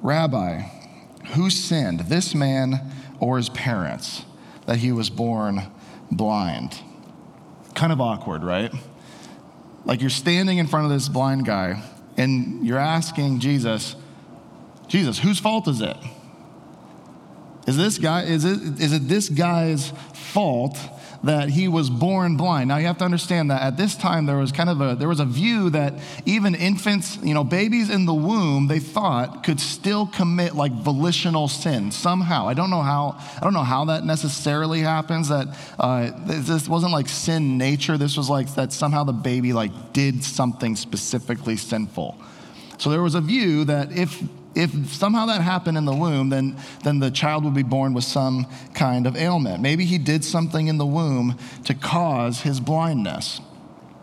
Rabbi, 0.02 0.62
who 1.34 1.50
sinned, 1.50 2.00
this 2.00 2.34
man 2.34 2.80
or 3.20 3.36
his 3.36 3.48
parents, 3.48 4.24
that 4.66 4.78
he 4.78 4.92
was 4.92 5.10
born 5.10 5.62
blind? 6.10 6.80
Kind 7.74 7.92
of 7.92 8.00
awkward, 8.00 8.42
right? 8.42 8.72
Like 9.84 10.00
you're 10.00 10.10
standing 10.10 10.58
in 10.58 10.66
front 10.66 10.86
of 10.86 10.92
this 10.92 11.08
blind 11.08 11.46
guy 11.46 11.82
and 12.16 12.66
you're 12.66 12.78
asking 12.78 13.40
Jesus, 13.40 13.94
Jesus, 14.88 15.18
whose 15.18 15.38
fault 15.38 15.68
is 15.68 15.80
it? 15.80 15.96
Is 17.66 17.76
this 17.76 17.98
guy, 17.98 18.22
is 18.22 18.44
it, 18.44 18.80
is 18.80 18.92
it 18.92 19.08
this 19.08 19.28
guy's 19.28 19.92
fault 20.14 20.78
that 21.24 21.50
he 21.50 21.66
was 21.66 21.90
born 21.90 22.36
blind. 22.36 22.68
Now 22.68 22.76
you 22.76 22.86
have 22.86 22.98
to 22.98 23.04
understand 23.04 23.50
that 23.50 23.62
at 23.62 23.76
this 23.76 23.96
time 23.96 24.26
there 24.26 24.36
was 24.36 24.52
kind 24.52 24.70
of 24.70 24.80
a 24.80 24.94
there 24.94 25.08
was 25.08 25.20
a 25.20 25.24
view 25.24 25.70
that 25.70 25.94
even 26.26 26.54
infants, 26.54 27.18
you 27.22 27.34
know, 27.34 27.44
babies 27.44 27.90
in 27.90 28.06
the 28.06 28.14
womb, 28.14 28.68
they 28.68 28.78
thought 28.78 29.42
could 29.42 29.58
still 29.58 30.06
commit 30.06 30.54
like 30.54 30.72
volitional 30.72 31.48
sin 31.48 31.90
somehow. 31.90 32.46
I 32.46 32.54
don't 32.54 32.70
know 32.70 32.82
how 32.82 33.16
I 33.36 33.40
don't 33.42 33.54
know 33.54 33.64
how 33.64 33.86
that 33.86 34.04
necessarily 34.04 34.80
happens. 34.80 35.28
That 35.28 35.48
uh, 35.78 36.12
this 36.26 36.68
wasn't 36.68 36.92
like 36.92 37.08
sin 37.08 37.58
nature. 37.58 37.98
This 37.98 38.16
was 38.16 38.30
like 38.30 38.54
that 38.54 38.72
somehow 38.72 39.04
the 39.04 39.12
baby 39.12 39.52
like 39.52 39.92
did 39.92 40.22
something 40.22 40.76
specifically 40.76 41.56
sinful. 41.56 42.16
So 42.78 42.90
there 42.90 43.02
was 43.02 43.16
a 43.16 43.20
view 43.20 43.64
that 43.64 43.90
if 43.90 44.22
if 44.58 44.92
somehow 44.92 45.26
that 45.26 45.40
happened 45.40 45.78
in 45.78 45.84
the 45.84 45.94
womb, 45.94 46.30
then, 46.30 46.56
then 46.82 46.98
the 46.98 47.12
child 47.12 47.44
would 47.44 47.54
be 47.54 47.62
born 47.62 47.94
with 47.94 48.02
some 48.02 48.44
kind 48.74 49.06
of 49.06 49.16
ailment. 49.16 49.62
Maybe 49.62 49.84
he 49.84 49.98
did 49.98 50.24
something 50.24 50.66
in 50.66 50.78
the 50.78 50.86
womb 50.86 51.38
to 51.64 51.74
cause 51.74 52.40
his 52.40 52.58
blindness. 52.58 53.40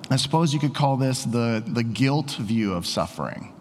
I 0.09 0.15
suppose 0.15 0.53
you 0.53 0.61
could 0.61 0.73
call 0.73 0.95
this 0.95 1.25
the, 1.25 1.61
the 1.67 1.83
guilt 1.83 2.37
view 2.39 2.73
of 2.73 2.85
suffering. 2.85 3.53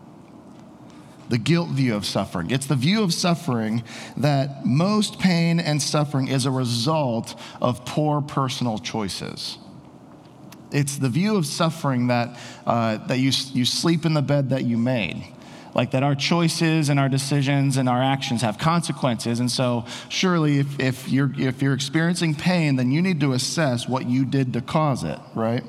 The 1.30 1.38
guilt 1.38 1.70
view 1.70 1.96
of 1.96 2.06
suffering. 2.06 2.52
It's 2.52 2.66
the 2.66 2.76
view 2.76 3.02
of 3.02 3.12
suffering 3.12 3.82
that 4.16 4.64
most 4.64 5.18
pain 5.18 5.58
and 5.58 5.82
suffering 5.82 6.28
is 6.28 6.46
a 6.46 6.50
result 6.52 7.34
of 7.60 7.84
poor 7.84 8.20
personal 8.22 8.78
choices. 8.78 9.58
It's 10.70 10.98
the 10.98 11.08
view 11.08 11.36
of 11.36 11.46
suffering 11.46 12.06
that, 12.06 12.38
uh, 12.66 12.98
that 13.06 13.18
you, 13.18 13.32
you 13.52 13.64
sleep 13.64 14.04
in 14.04 14.14
the 14.14 14.22
bed 14.22 14.50
that 14.50 14.64
you 14.64 14.78
made 14.78 15.33
like 15.74 15.90
that 15.90 16.02
our 16.02 16.14
choices 16.14 16.88
and 16.88 17.00
our 17.00 17.08
decisions 17.08 17.76
and 17.76 17.88
our 17.88 18.02
actions 18.02 18.42
have 18.42 18.58
consequences. 18.58 19.40
And 19.40 19.50
so, 19.50 19.84
surely, 20.08 20.60
if, 20.60 20.80
if, 20.80 21.08
you're, 21.08 21.32
if 21.36 21.60
you're 21.60 21.74
experiencing 21.74 22.34
pain, 22.34 22.76
then 22.76 22.90
you 22.90 23.02
need 23.02 23.20
to 23.20 23.32
assess 23.32 23.88
what 23.88 24.06
you 24.06 24.24
did 24.24 24.52
to 24.52 24.60
cause 24.60 25.02
it, 25.04 25.18
right? 25.34 25.64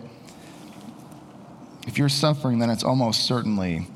If 1.88 1.98
you're 1.98 2.10
suffering, 2.10 2.60
then 2.60 2.70
it's 2.70 2.84
almost 2.84 3.26
certainly 3.26 3.88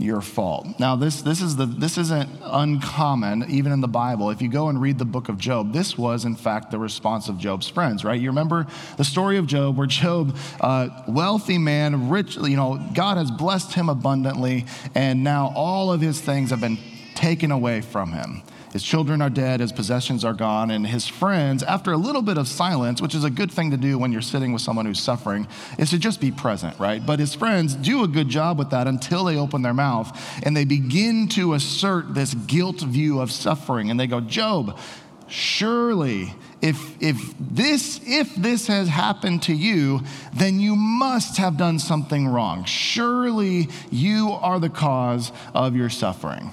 your 0.00 0.20
fault. 0.20 0.66
Now, 0.78 0.96
this, 0.96 1.22
this, 1.22 1.40
is 1.40 1.56
the, 1.56 1.66
this 1.66 1.98
isn't 1.98 2.28
uncommon, 2.42 3.50
even 3.50 3.72
in 3.72 3.80
the 3.80 3.88
Bible. 3.88 4.30
If 4.30 4.40
you 4.40 4.48
go 4.48 4.68
and 4.68 4.80
read 4.80 4.98
the 4.98 5.04
book 5.04 5.28
of 5.28 5.38
Job, 5.38 5.72
this 5.72 5.98
was, 5.98 6.24
in 6.24 6.36
fact, 6.36 6.70
the 6.70 6.78
response 6.78 7.28
of 7.28 7.38
Job's 7.38 7.68
friends, 7.68 8.04
right? 8.04 8.20
You 8.20 8.28
remember 8.28 8.66
the 8.96 9.04
story 9.04 9.36
of 9.36 9.46
Job, 9.46 9.76
where 9.76 9.86
Job, 9.86 10.36
uh, 10.60 10.88
wealthy 11.06 11.58
man, 11.58 12.08
rich, 12.08 12.36
you 12.36 12.56
know, 12.56 12.80
God 12.94 13.16
has 13.16 13.30
blessed 13.30 13.74
him 13.74 13.88
abundantly, 13.88 14.66
and 14.94 15.22
now 15.22 15.52
all 15.54 15.92
of 15.92 16.00
his 16.00 16.20
things 16.20 16.50
have 16.50 16.60
been 16.60 16.78
taken 17.14 17.50
away 17.50 17.80
from 17.80 18.12
him. 18.12 18.42
His 18.72 18.84
children 18.84 19.20
are 19.20 19.30
dead, 19.30 19.58
his 19.58 19.72
possessions 19.72 20.24
are 20.24 20.32
gone, 20.32 20.70
and 20.70 20.86
his 20.86 21.08
friends, 21.08 21.64
after 21.64 21.92
a 21.92 21.96
little 21.96 22.22
bit 22.22 22.38
of 22.38 22.46
silence, 22.46 23.02
which 23.02 23.16
is 23.16 23.24
a 23.24 23.30
good 23.30 23.50
thing 23.50 23.72
to 23.72 23.76
do 23.76 23.98
when 23.98 24.12
you're 24.12 24.22
sitting 24.22 24.52
with 24.52 24.62
someone 24.62 24.86
who's 24.86 25.00
suffering, 25.00 25.48
is 25.76 25.90
to 25.90 25.98
just 25.98 26.20
be 26.20 26.30
present, 26.30 26.78
right? 26.78 27.04
But 27.04 27.18
his 27.18 27.34
friends 27.34 27.74
do 27.74 28.04
a 28.04 28.08
good 28.08 28.28
job 28.28 28.58
with 28.58 28.70
that 28.70 28.86
until 28.86 29.24
they 29.24 29.36
open 29.36 29.62
their 29.62 29.74
mouth 29.74 30.16
and 30.44 30.56
they 30.56 30.64
begin 30.64 31.26
to 31.30 31.54
assert 31.54 32.14
this 32.14 32.34
guilt 32.34 32.80
view 32.80 33.20
of 33.20 33.32
suffering. 33.32 33.90
And 33.90 33.98
they 33.98 34.06
go, 34.06 34.20
Job, 34.20 34.78
surely 35.26 36.34
if, 36.60 37.00
if 37.00 37.34
this 37.38 38.00
if 38.04 38.34
this 38.34 38.66
has 38.66 38.88
happened 38.88 39.40
to 39.40 39.54
you 39.54 40.00
then 40.34 40.58
you 40.58 40.74
must 40.74 41.36
have 41.36 41.56
done 41.56 41.78
something 41.78 42.26
wrong 42.26 42.64
surely 42.64 43.68
you 43.92 44.32
are 44.32 44.58
the 44.58 44.68
cause 44.68 45.30
of 45.54 45.76
your 45.76 45.88
suffering 45.88 46.50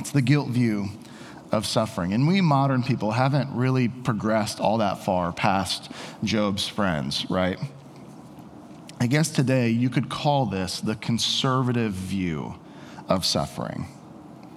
it's 0.00 0.10
the 0.10 0.22
guilt 0.22 0.48
view 0.48 0.88
of 1.52 1.66
suffering. 1.66 2.12
And 2.12 2.26
we 2.26 2.40
modern 2.40 2.82
people 2.82 3.12
haven't 3.12 3.54
really 3.54 3.88
progressed 3.88 4.58
all 4.58 4.78
that 4.78 5.04
far 5.04 5.32
past 5.32 5.92
Job's 6.24 6.66
friends, 6.66 7.26
right? 7.28 7.58
I 8.98 9.06
guess 9.06 9.28
today 9.28 9.68
you 9.68 9.90
could 9.90 10.08
call 10.08 10.46
this 10.46 10.80
the 10.80 10.94
conservative 10.96 11.92
view 11.92 12.54
of 13.08 13.26
suffering. 13.26 13.86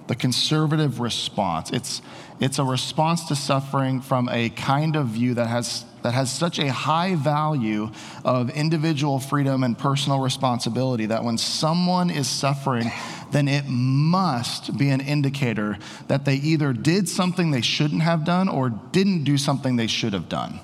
The 0.06 0.14
conservative 0.14 1.00
response. 1.00 1.70
It's, 1.70 2.00
it's 2.40 2.58
a 2.58 2.64
response 2.64 3.24
to 3.28 3.36
suffering 3.36 4.00
from 4.00 4.28
a 4.30 4.50
kind 4.50 4.96
of 4.96 5.08
view 5.08 5.34
that 5.34 5.48
has 5.48 5.84
that 6.06 6.14
has 6.14 6.30
such 6.30 6.60
a 6.60 6.70
high 6.70 7.16
value 7.16 7.90
of 8.24 8.48
individual 8.50 9.18
freedom 9.18 9.64
and 9.64 9.76
personal 9.76 10.20
responsibility 10.20 11.06
that 11.06 11.24
when 11.24 11.36
someone 11.36 12.10
is 12.10 12.28
suffering, 12.28 12.92
then 13.32 13.48
it 13.48 13.64
must 13.66 14.78
be 14.78 14.90
an 14.90 15.00
indicator 15.00 15.76
that 16.06 16.24
they 16.24 16.36
either 16.36 16.72
did 16.72 17.08
something 17.08 17.50
they 17.50 17.60
shouldn't 17.60 18.02
have 18.02 18.24
done 18.24 18.48
or 18.48 18.70
didn't 18.70 19.24
do 19.24 19.36
something 19.36 19.74
they 19.74 19.88
should 19.88 20.12
have 20.12 20.28
done. 20.28 20.60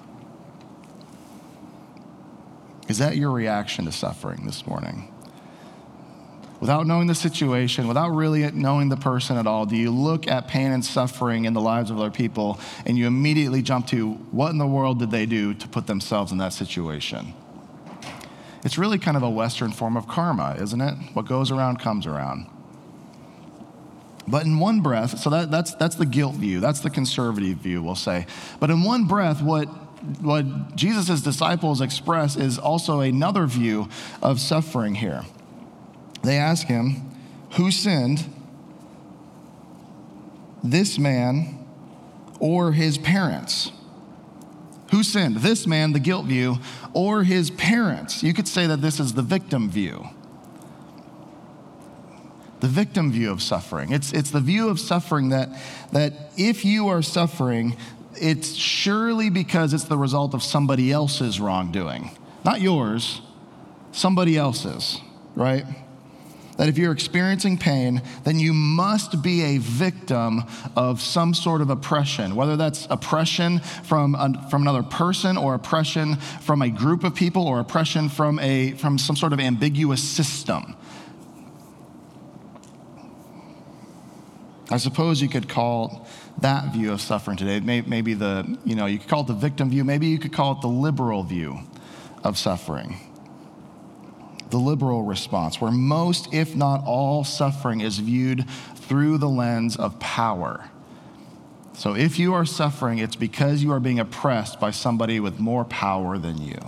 Is 2.89 2.99
that 2.99 3.17
your 3.17 3.33
reaction 3.33 3.87
to 3.87 3.93
suffering 3.93 4.47
this 4.47 4.65
morning? 4.65 5.12
Without 6.62 6.87
knowing 6.87 7.09
the 7.09 7.14
situation, 7.14 7.88
without 7.88 8.11
really 8.11 8.49
knowing 8.52 8.88
the 8.88 8.97
person 8.97 9.37
at 9.37 9.49
all, 9.49 9.66
do 9.66 9.75
you 9.75 9.90
look 9.90 10.28
at 10.28 10.47
pain 10.47 10.71
and 10.71 10.85
suffering 10.85 11.45
in 11.45 11.54
the 11.54 11.61
lives 11.61 11.90
of 11.90 11.99
other 11.99 12.09
people 12.09 12.61
and 12.87 12.97
you 12.97 13.04
immediately 13.04 13.61
jump 13.61 13.85
to 13.85 14.12
what 14.31 14.50
in 14.50 14.59
the 14.59 14.66
world 14.66 15.00
did 15.00 15.11
they 15.11 15.26
do 15.26 15.54
to 15.54 15.66
put 15.66 15.88
themselves 15.88 16.31
in 16.31 16.38
that 16.38 16.52
situation? 16.52 17.35
It's 18.64 18.78
really 18.78 19.00
kind 19.00 19.16
of 19.16 19.25
a 19.25 19.28
Western 19.28 19.73
form 19.73 19.97
of 19.97 20.07
karma, 20.07 20.57
isn't 20.61 20.81
it? 20.81 20.95
What 21.14 21.26
goes 21.26 21.50
around 21.50 21.81
comes 21.81 22.07
around. 22.07 22.47
But 24.28 24.47
in 24.47 24.61
one 24.61 24.83
breath, 24.83 25.19
so 25.19 25.31
that, 25.31 25.50
that's, 25.50 25.75
that's 25.75 25.97
the 25.97 26.07
guilt 26.07 26.37
view, 26.37 26.61
that's 26.61 26.78
the 26.78 26.90
conservative 26.90 27.59
view, 27.59 27.83
we'll 27.83 27.97
say. 27.97 28.25
But 28.61 28.71
in 28.71 28.85
one 28.85 29.07
breath, 29.07 29.42
what, 29.42 29.64
what 30.21 30.76
Jesus' 30.76 31.23
disciples 31.23 31.81
express 31.81 32.37
is 32.37 32.57
also 32.57 33.00
another 33.00 33.47
view 33.47 33.88
of 34.23 34.38
suffering 34.38 34.95
here 34.95 35.25
they 36.23 36.37
ask 36.37 36.67
him, 36.67 37.11
Who 37.52 37.71
sinned, 37.71 38.25
this 40.62 40.99
man 40.99 41.59
or 42.41 42.73
his 42.73 42.99
parents? 42.99 43.73
Who 44.91 45.02
sinned, 45.02 45.37
this 45.37 45.67
man, 45.67 45.93
the 45.93 45.99
guilt 45.99 46.26
view, 46.26 46.59
or 46.93 47.25
his 47.25 47.50
parents? 47.50 48.23
You 48.23 48.35
could 48.35 48.47
say 48.47 48.67
that 48.67 48.83
this 48.83 49.00
is 49.00 49.14
the 49.14 49.23
victim 49.23 49.71
view. 49.71 50.09
The 52.61 52.69
victim 52.69 53.11
view 53.11 53.31
of 53.33 53.43
suffering. 53.43 53.91
It's, 53.91 54.12
it's 54.12 54.31
the 54.31 54.41
view 54.41 54.69
of 54.69 54.79
suffering 54.79 55.31
that, 55.31 55.49
that 55.93 56.12
if 56.37 56.64
you 56.64 56.88
are 56.88 57.00
suffering, 57.00 57.76
it's 58.21 58.52
surely 58.55 59.31
because 59.31 59.73
it's 59.73 59.85
the 59.85 59.97
result 59.97 60.35
of 60.35 60.43
somebody 60.43 60.93
else's 60.93 61.41
wrongdoing. 61.41 62.11
Not 62.45 62.61
yours, 62.61 63.23
somebody 63.93 64.37
else's, 64.37 65.00
right? 65.35 65.64
That 66.57 66.69
if 66.69 66.79
you're 66.79 66.93
experiencing 66.93 67.57
pain, 67.57 68.03
then 68.25 68.39
you 68.39 68.53
must 68.53 69.23
be 69.23 69.43
a 69.43 69.59
victim 69.59 70.43
of 70.77 71.01
some 71.01 71.35
sort 71.35 71.61
of 71.61 71.71
oppression, 71.71 72.37
whether 72.37 72.57
that's 72.57 72.87
oppression 72.91 73.61
from, 73.61 74.15
a, 74.15 74.49
from 74.51 74.63
another 74.63 74.83
person 74.83 75.37
or 75.37 75.55
oppression 75.55 76.17
from 76.17 76.63
a 76.63 76.69
group 76.69 77.05
of 77.05 77.15
people 77.15 77.47
or 77.47 77.61
oppression 77.61 78.09
from, 78.09 78.39
a, 78.39 78.73
from 78.73 78.99
some 78.99 79.17
sort 79.17 79.33
of 79.33 79.41
ambiguous 79.41 80.03
system. 80.03 80.77
I 84.71 84.79
suppose 84.79 85.21
you 85.21 85.29
could 85.29 85.49
call 85.49 86.07
that 86.41 86.73
view 86.73 86.93
of 86.93 87.01
suffering 87.01 87.37
today, 87.37 87.61
maybe 87.61 88.15
the, 88.15 88.59
you 88.65 88.75
know, 88.75 88.87
you 88.87 88.99
could 88.99 89.09
call 89.09 89.21
it 89.21 89.27
the 89.27 89.35
victim 89.35 89.69
view, 89.71 89.85
maybe 89.85 90.07
you 90.07 90.19
could 90.19 90.33
call 90.33 90.53
it 90.53 90.61
the 90.63 90.69
liberal 90.69 91.23
view 91.23 91.59
of 92.25 92.39
suffering 92.39 93.12
the 94.53 94.59
liberal 94.59 95.03
response, 95.03 95.61
where 95.61 95.73
most, 95.73 96.33
if 96.33 96.55
not 96.55 96.85
all, 96.85 97.25
suffering 97.25 97.81
is 97.81 97.99
viewed 97.99 98.49
through 98.77 99.17
the 99.19 99.29
lens 99.29 99.77
of 99.77 99.99
power. 99.99 100.71
So 101.73 101.97
if 101.97 102.19
you 102.19 102.35
are 102.35 102.45
suffering, 102.45 102.99
it's 102.99 103.17
because 103.17 103.63
you 103.63 103.73
are 103.73 103.81
being 103.81 103.99
oppressed 103.99 104.61
by 104.61 104.71
somebody 104.71 105.21
with 105.21 105.41
more 105.41 105.65
power 105.65 106.19
than 106.19 106.41
you. 106.41 106.59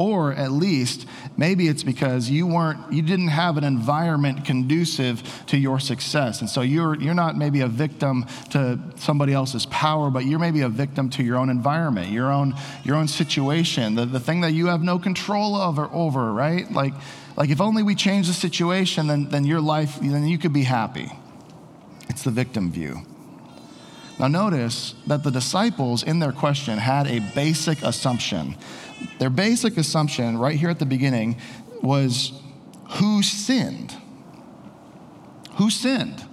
Or 0.00 0.32
at 0.32 0.50
least, 0.50 1.06
maybe 1.36 1.68
it's 1.68 1.82
because 1.82 2.30
you 2.30 2.46
weren't, 2.46 2.90
you 2.90 3.02
didn't 3.02 3.28
have 3.28 3.58
an 3.58 3.64
environment 3.64 4.46
conducive 4.46 5.22
to 5.48 5.58
your 5.58 5.78
success. 5.78 6.40
And 6.40 6.48
so 6.48 6.62
you're, 6.62 6.98
you're 6.98 7.12
not 7.12 7.36
maybe 7.36 7.60
a 7.60 7.68
victim 7.68 8.24
to 8.52 8.78
somebody 8.96 9.34
else's 9.34 9.66
power, 9.66 10.08
but 10.08 10.24
you're 10.24 10.38
maybe 10.38 10.62
a 10.62 10.70
victim 10.70 11.10
to 11.10 11.22
your 11.22 11.36
own 11.36 11.50
environment, 11.50 12.10
your 12.12 12.32
own, 12.32 12.54
your 12.82 12.96
own 12.96 13.08
situation, 13.08 13.94
the, 13.94 14.06
the 14.06 14.20
thing 14.20 14.40
that 14.40 14.52
you 14.52 14.68
have 14.68 14.82
no 14.82 14.98
control 14.98 15.54
of 15.54 15.78
or 15.78 15.90
over, 15.92 16.32
right? 16.32 16.72
Like, 16.72 16.94
like 17.36 17.50
if 17.50 17.60
only 17.60 17.82
we 17.82 17.94
change 17.94 18.26
the 18.26 18.32
situation, 18.32 19.06
then, 19.06 19.28
then 19.28 19.44
your 19.44 19.60
life, 19.60 20.00
then 20.00 20.26
you 20.26 20.38
could 20.38 20.54
be 20.54 20.62
happy. 20.62 21.12
It's 22.08 22.22
the 22.22 22.30
victim 22.30 22.72
view. 22.72 23.02
Now, 24.18 24.28
notice 24.28 24.94
that 25.06 25.24
the 25.24 25.30
disciples 25.30 26.02
in 26.02 26.20
their 26.20 26.32
question 26.32 26.78
had 26.78 27.06
a 27.06 27.20
basic 27.34 27.82
assumption 27.82 28.56
their 29.18 29.30
basic 29.30 29.76
assumption 29.76 30.38
right 30.38 30.56
here 30.56 30.70
at 30.70 30.78
the 30.78 30.86
beginning 30.86 31.36
was 31.82 32.32
who 32.90 33.22
sinned? 33.22 33.96
Who 35.56 35.70
sinned? 35.70 36.24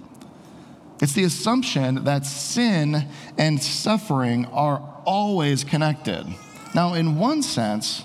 It's 1.02 1.14
the 1.14 1.24
assumption 1.24 2.06
that 2.06 2.26
sin 2.26 3.08
and 3.38 3.62
suffering 3.62 4.46
are 4.48 4.82
always 5.06 5.64
connected. 5.64 6.26
Now, 6.74 6.94
in 6.94 7.18
one 7.18 7.44
sense, 7.44 8.04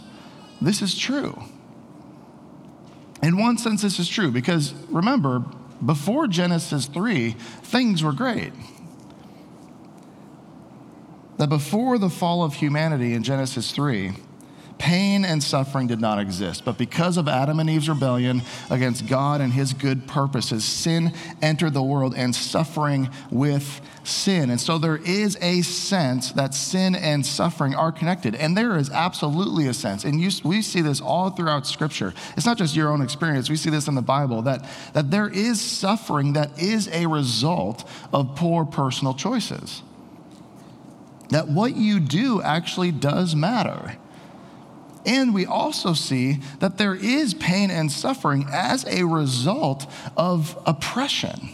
this 0.60 0.82
is 0.82 0.96
true. 0.96 1.42
In 3.22 3.38
one 3.38 3.56
sense, 3.56 3.82
this 3.82 3.98
is 3.98 4.08
true 4.08 4.30
because 4.30 4.74
remember, 4.88 5.44
before 5.84 6.26
Genesis 6.26 6.86
3, 6.86 7.30
things 7.62 8.02
were 8.02 8.12
great. 8.12 8.52
That 11.38 11.48
before 11.48 11.98
the 11.98 12.10
fall 12.10 12.44
of 12.44 12.54
humanity 12.54 13.14
in 13.14 13.22
Genesis 13.22 13.72
3, 13.72 14.12
Pain 14.82 15.24
and 15.24 15.40
suffering 15.40 15.86
did 15.86 16.00
not 16.00 16.18
exist, 16.18 16.64
but 16.64 16.76
because 16.76 17.16
of 17.16 17.28
Adam 17.28 17.60
and 17.60 17.70
Eve's 17.70 17.88
rebellion 17.88 18.42
against 18.68 19.06
God 19.06 19.40
and 19.40 19.52
his 19.52 19.72
good 19.72 20.08
purposes, 20.08 20.64
sin 20.64 21.12
entered 21.40 21.72
the 21.72 21.82
world 21.84 22.14
and 22.16 22.34
suffering 22.34 23.08
with 23.30 23.80
sin. 24.02 24.50
And 24.50 24.60
so 24.60 24.78
there 24.78 24.96
is 24.96 25.38
a 25.40 25.62
sense 25.62 26.32
that 26.32 26.52
sin 26.52 26.96
and 26.96 27.24
suffering 27.24 27.76
are 27.76 27.92
connected. 27.92 28.34
And 28.34 28.56
there 28.56 28.76
is 28.76 28.90
absolutely 28.90 29.68
a 29.68 29.72
sense, 29.72 30.04
and 30.04 30.20
you, 30.20 30.30
we 30.42 30.62
see 30.62 30.80
this 30.80 31.00
all 31.00 31.30
throughout 31.30 31.64
Scripture. 31.64 32.12
It's 32.36 32.44
not 32.44 32.58
just 32.58 32.74
your 32.74 32.88
own 32.88 33.02
experience, 33.02 33.48
we 33.48 33.54
see 33.54 33.70
this 33.70 33.86
in 33.86 33.94
the 33.94 34.02
Bible 34.02 34.42
that, 34.42 34.68
that 34.94 35.12
there 35.12 35.28
is 35.28 35.60
suffering 35.60 36.32
that 36.32 36.60
is 36.60 36.88
a 36.88 37.06
result 37.06 37.88
of 38.12 38.34
poor 38.34 38.64
personal 38.64 39.14
choices. 39.14 39.80
That 41.28 41.46
what 41.46 41.76
you 41.76 42.00
do 42.00 42.42
actually 42.42 42.90
does 42.90 43.36
matter. 43.36 43.96
And 45.04 45.34
we 45.34 45.46
also 45.46 45.94
see 45.94 46.40
that 46.60 46.78
there 46.78 46.94
is 46.94 47.34
pain 47.34 47.70
and 47.70 47.90
suffering 47.90 48.46
as 48.52 48.84
a 48.86 49.04
result 49.04 49.90
of 50.16 50.56
oppression, 50.64 51.50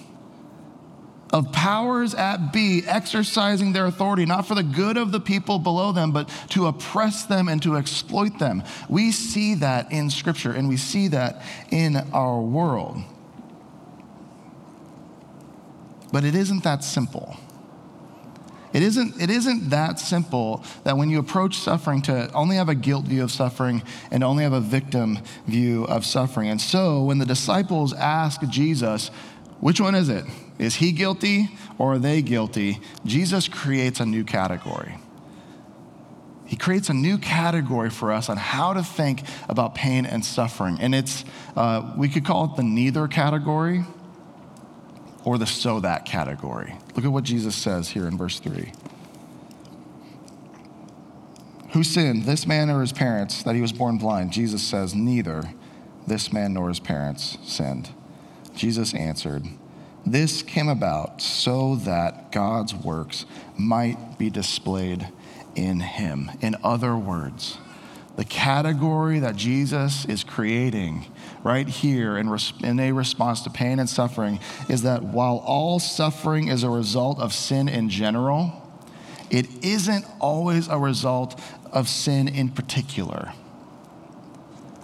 of 1.32 1.50
powers 1.52 2.14
at 2.14 2.52
be 2.52 2.82
exercising 2.86 3.72
their 3.72 3.86
authority, 3.86 4.26
not 4.26 4.46
for 4.46 4.54
the 4.54 4.62
good 4.62 4.98
of 4.98 5.12
the 5.12 5.20
people 5.20 5.58
below 5.58 5.92
them, 5.92 6.12
but 6.12 6.28
to 6.50 6.66
oppress 6.66 7.24
them 7.24 7.48
and 7.48 7.62
to 7.62 7.76
exploit 7.76 8.38
them. 8.38 8.62
We 8.88 9.12
see 9.12 9.54
that 9.56 9.92
in 9.92 10.10
Scripture 10.10 10.52
and 10.52 10.68
we 10.68 10.76
see 10.76 11.08
that 11.08 11.42
in 11.70 11.96
our 12.12 12.40
world. 12.40 12.98
But 16.12 16.24
it 16.24 16.34
isn't 16.34 16.64
that 16.64 16.84
simple. 16.84 17.36
It 18.72 18.82
isn't, 18.82 19.20
it 19.20 19.30
isn't 19.30 19.70
that 19.70 19.98
simple 19.98 20.62
that 20.84 20.96
when 20.96 21.08
you 21.08 21.18
approach 21.18 21.56
suffering 21.56 22.02
to 22.02 22.30
only 22.32 22.56
have 22.56 22.68
a 22.68 22.74
guilt 22.74 23.06
view 23.06 23.22
of 23.22 23.30
suffering 23.30 23.82
and 24.10 24.22
only 24.22 24.44
have 24.44 24.52
a 24.52 24.60
victim 24.60 25.18
view 25.46 25.84
of 25.84 26.04
suffering. 26.04 26.48
And 26.48 26.60
so 26.60 27.02
when 27.02 27.18
the 27.18 27.26
disciples 27.26 27.94
ask 27.94 28.42
Jesus, 28.48 29.08
which 29.60 29.80
one 29.80 29.94
is 29.94 30.08
it? 30.08 30.24
Is 30.58 30.76
he 30.76 30.92
guilty 30.92 31.48
or 31.78 31.94
are 31.94 31.98
they 31.98 32.22
guilty? 32.22 32.80
Jesus 33.06 33.48
creates 33.48 34.00
a 34.00 34.06
new 34.06 34.24
category. 34.24 34.96
He 36.46 36.56
creates 36.56 36.88
a 36.88 36.94
new 36.94 37.18
category 37.18 37.90
for 37.90 38.10
us 38.10 38.28
on 38.30 38.38
how 38.38 38.72
to 38.72 38.82
think 38.82 39.22
about 39.48 39.74
pain 39.74 40.06
and 40.06 40.24
suffering. 40.24 40.78
And 40.80 40.94
it's, 40.94 41.24
uh, 41.56 41.92
we 41.96 42.08
could 42.08 42.24
call 42.24 42.46
it 42.46 42.56
the 42.56 42.62
neither 42.62 43.06
category 43.06 43.84
or 45.24 45.38
the 45.38 45.46
so 45.46 45.80
that 45.80 46.04
category. 46.04 46.76
Look 46.94 47.04
at 47.04 47.12
what 47.12 47.24
Jesus 47.24 47.54
says 47.54 47.90
here 47.90 48.06
in 48.06 48.16
verse 48.16 48.38
3. 48.38 48.72
Who 51.72 51.84
sinned, 51.84 52.24
this 52.24 52.46
man 52.46 52.70
or 52.70 52.80
his 52.80 52.92
parents, 52.92 53.42
that 53.42 53.54
he 53.54 53.60
was 53.60 53.72
born 53.72 53.98
blind? 53.98 54.32
Jesus 54.32 54.62
says, 54.62 54.94
Neither 54.94 55.52
this 56.06 56.32
man 56.32 56.54
nor 56.54 56.68
his 56.68 56.80
parents 56.80 57.36
sinned. 57.44 57.90
Jesus 58.56 58.94
answered, 58.94 59.44
This 60.06 60.42
came 60.42 60.68
about 60.68 61.20
so 61.20 61.76
that 61.76 62.32
God's 62.32 62.74
works 62.74 63.26
might 63.56 64.18
be 64.18 64.30
displayed 64.30 65.08
in 65.54 65.80
him. 65.80 66.30
In 66.40 66.56
other 66.64 66.96
words, 66.96 67.58
the 68.18 68.24
category 68.24 69.20
that 69.20 69.36
Jesus 69.36 70.04
is 70.06 70.24
creating 70.24 71.06
right 71.44 71.68
here 71.68 72.18
in, 72.18 72.28
res- 72.28 72.52
in, 72.64 72.80
a 72.80 72.90
response 72.90 73.42
to 73.42 73.50
pain 73.50 73.78
and 73.78 73.88
suffering 73.88 74.40
is 74.68 74.82
that 74.82 75.04
while 75.04 75.36
all 75.46 75.78
suffering 75.78 76.48
is 76.48 76.64
a 76.64 76.68
result 76.68 77.20
of 77.20 77.32
sin 77.32 77.68
in 77.68 77.88
general, 77.88 78.68
it 79.30 79.46
isn't 79.64 80.04
always 80.18 80.66
a 80.66 80.76
result 80.76 81.40
of 81.70 81.88
sin 81.88 82.26
in 82.26 82.48
particular. 82.48 83.34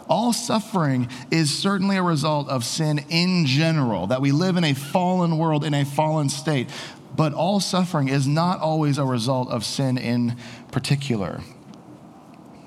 All 0.09 0.33
suffering 0.33 1.09
is 1.33 1.59
certainly 1.59 1.97
a 1.97 2.05
result 2.05 2.49
of 2.49 2.65
sin 2.65 3.05
in 3.09 3.47
general, 3.47 4.07
that 4.07 4.21
we 4.21 4.31
live 4.31 4.57
in 4.57 4.63
a 4.63 4.75
fallen 4.75 5.39
world, 5.39 5.65
in 5.65 5.75
a 5.75 5.85
fallen 5.85 6.29
state. 6.29 6.69
But 7.17 7.35
all 7.35 7.59
suffering 7.59 8.07
is 8.07 8.29
not 8.29 8.61
always 8.61 8.97
a 8.97 9.05
result 9.05 9.49
of 9.49 9.65
sin 9.65 9.99
in 9.99 10.37
particular. 10.71 11.41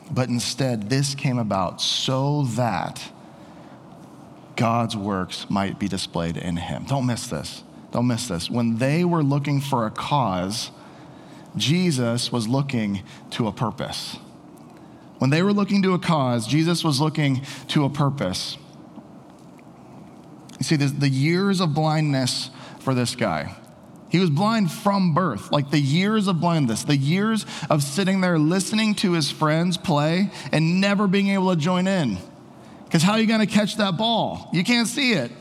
But 0.09 0.29
instead, 0.29 0.89
this 0.89 1.15
came 1.15 1.37
about 1.37 1.81
so 1.81 2.43
that 2.55 3.11
God's 4.55 4.95
works 4.95 5.49
might 5.49 5.79
be 5.79 5.87
displayed 5.87 6.37
in 6.37 6.57
him. 6.57 6.85
Don't 6.85 7.05
miss 7.05 7.27
this. 7.27 7.63
Don't 7.91 8.07
miss 8.07 8.27
this. 8.27 8.49
When 8.49 8.77
they 8.77 9.03
were 9.03 9.23
looking 9.23 9.61
for 9.61 9.85
a 9.85 9.91
cause, 9.91 10.71
Jesus 11.55 12.31
was 12.31 12.47
looking 12.47 13.03
to 13.31 13.47
a 13.47 13.51
purpose. 13.51 14.17
When 15.19 15.29
they 15.29 15.41
were 15.41 15.53
looking 15.53 15.81
to 15.83 15.93
a 15.93 15.99
cause, 15.99 16.47
Jesus 16.47 16.83
was 16.83 17.01
looking 17.01 17.41
to 17.69 17.85
a 17.85 17.89
purpose. 17.89 18.57
You 20.59 20.63
see, 20.63 20.75
the 20.75 21.09
years 21.09 21.59
of 21.59 21.73
blindness 21.73 22.49
for 22.79 22.93
this 22.93 23.15
guy, 23.15 23.55
he 24.09 24.19
was 24.19 24.29
blind 24.29 24.71
from 24.71 25.13
birth, 25.13 25.51
like 25.51 25.69
the 25.69 25.79
years 25.79 26.27
of 26.27 26.39
blindness, 26.39 26.83
the 26.83 26.95
years 26.95 27.45
of 27.69 27.83
sitting 27.83 28.21
there 28.21 28.39
listening 28.39 28.95
to 28.95 29.13
his 29.13 29.29
friends 29.29 29.77
play 29.77 30.31
and 30.51 30.79
never 30.79 31.07
being 31.07 31.29
able 31.29 31.53
to 31.53 31.59
join 31.59 31.87
in. 31.87 32.17
Because 32.85 33.03
how 33.03 33.13
are 33.13 33.19
you 33.19 33.27
going 33.27 33.41
to 33.41 33.45
catch 33.45 33.77
that 33.77 33.97
ball? 33.97 34.49
You 34.53 34.63
can't 34.63 34.87
see 34.87 35.11
it. 35.11 35.31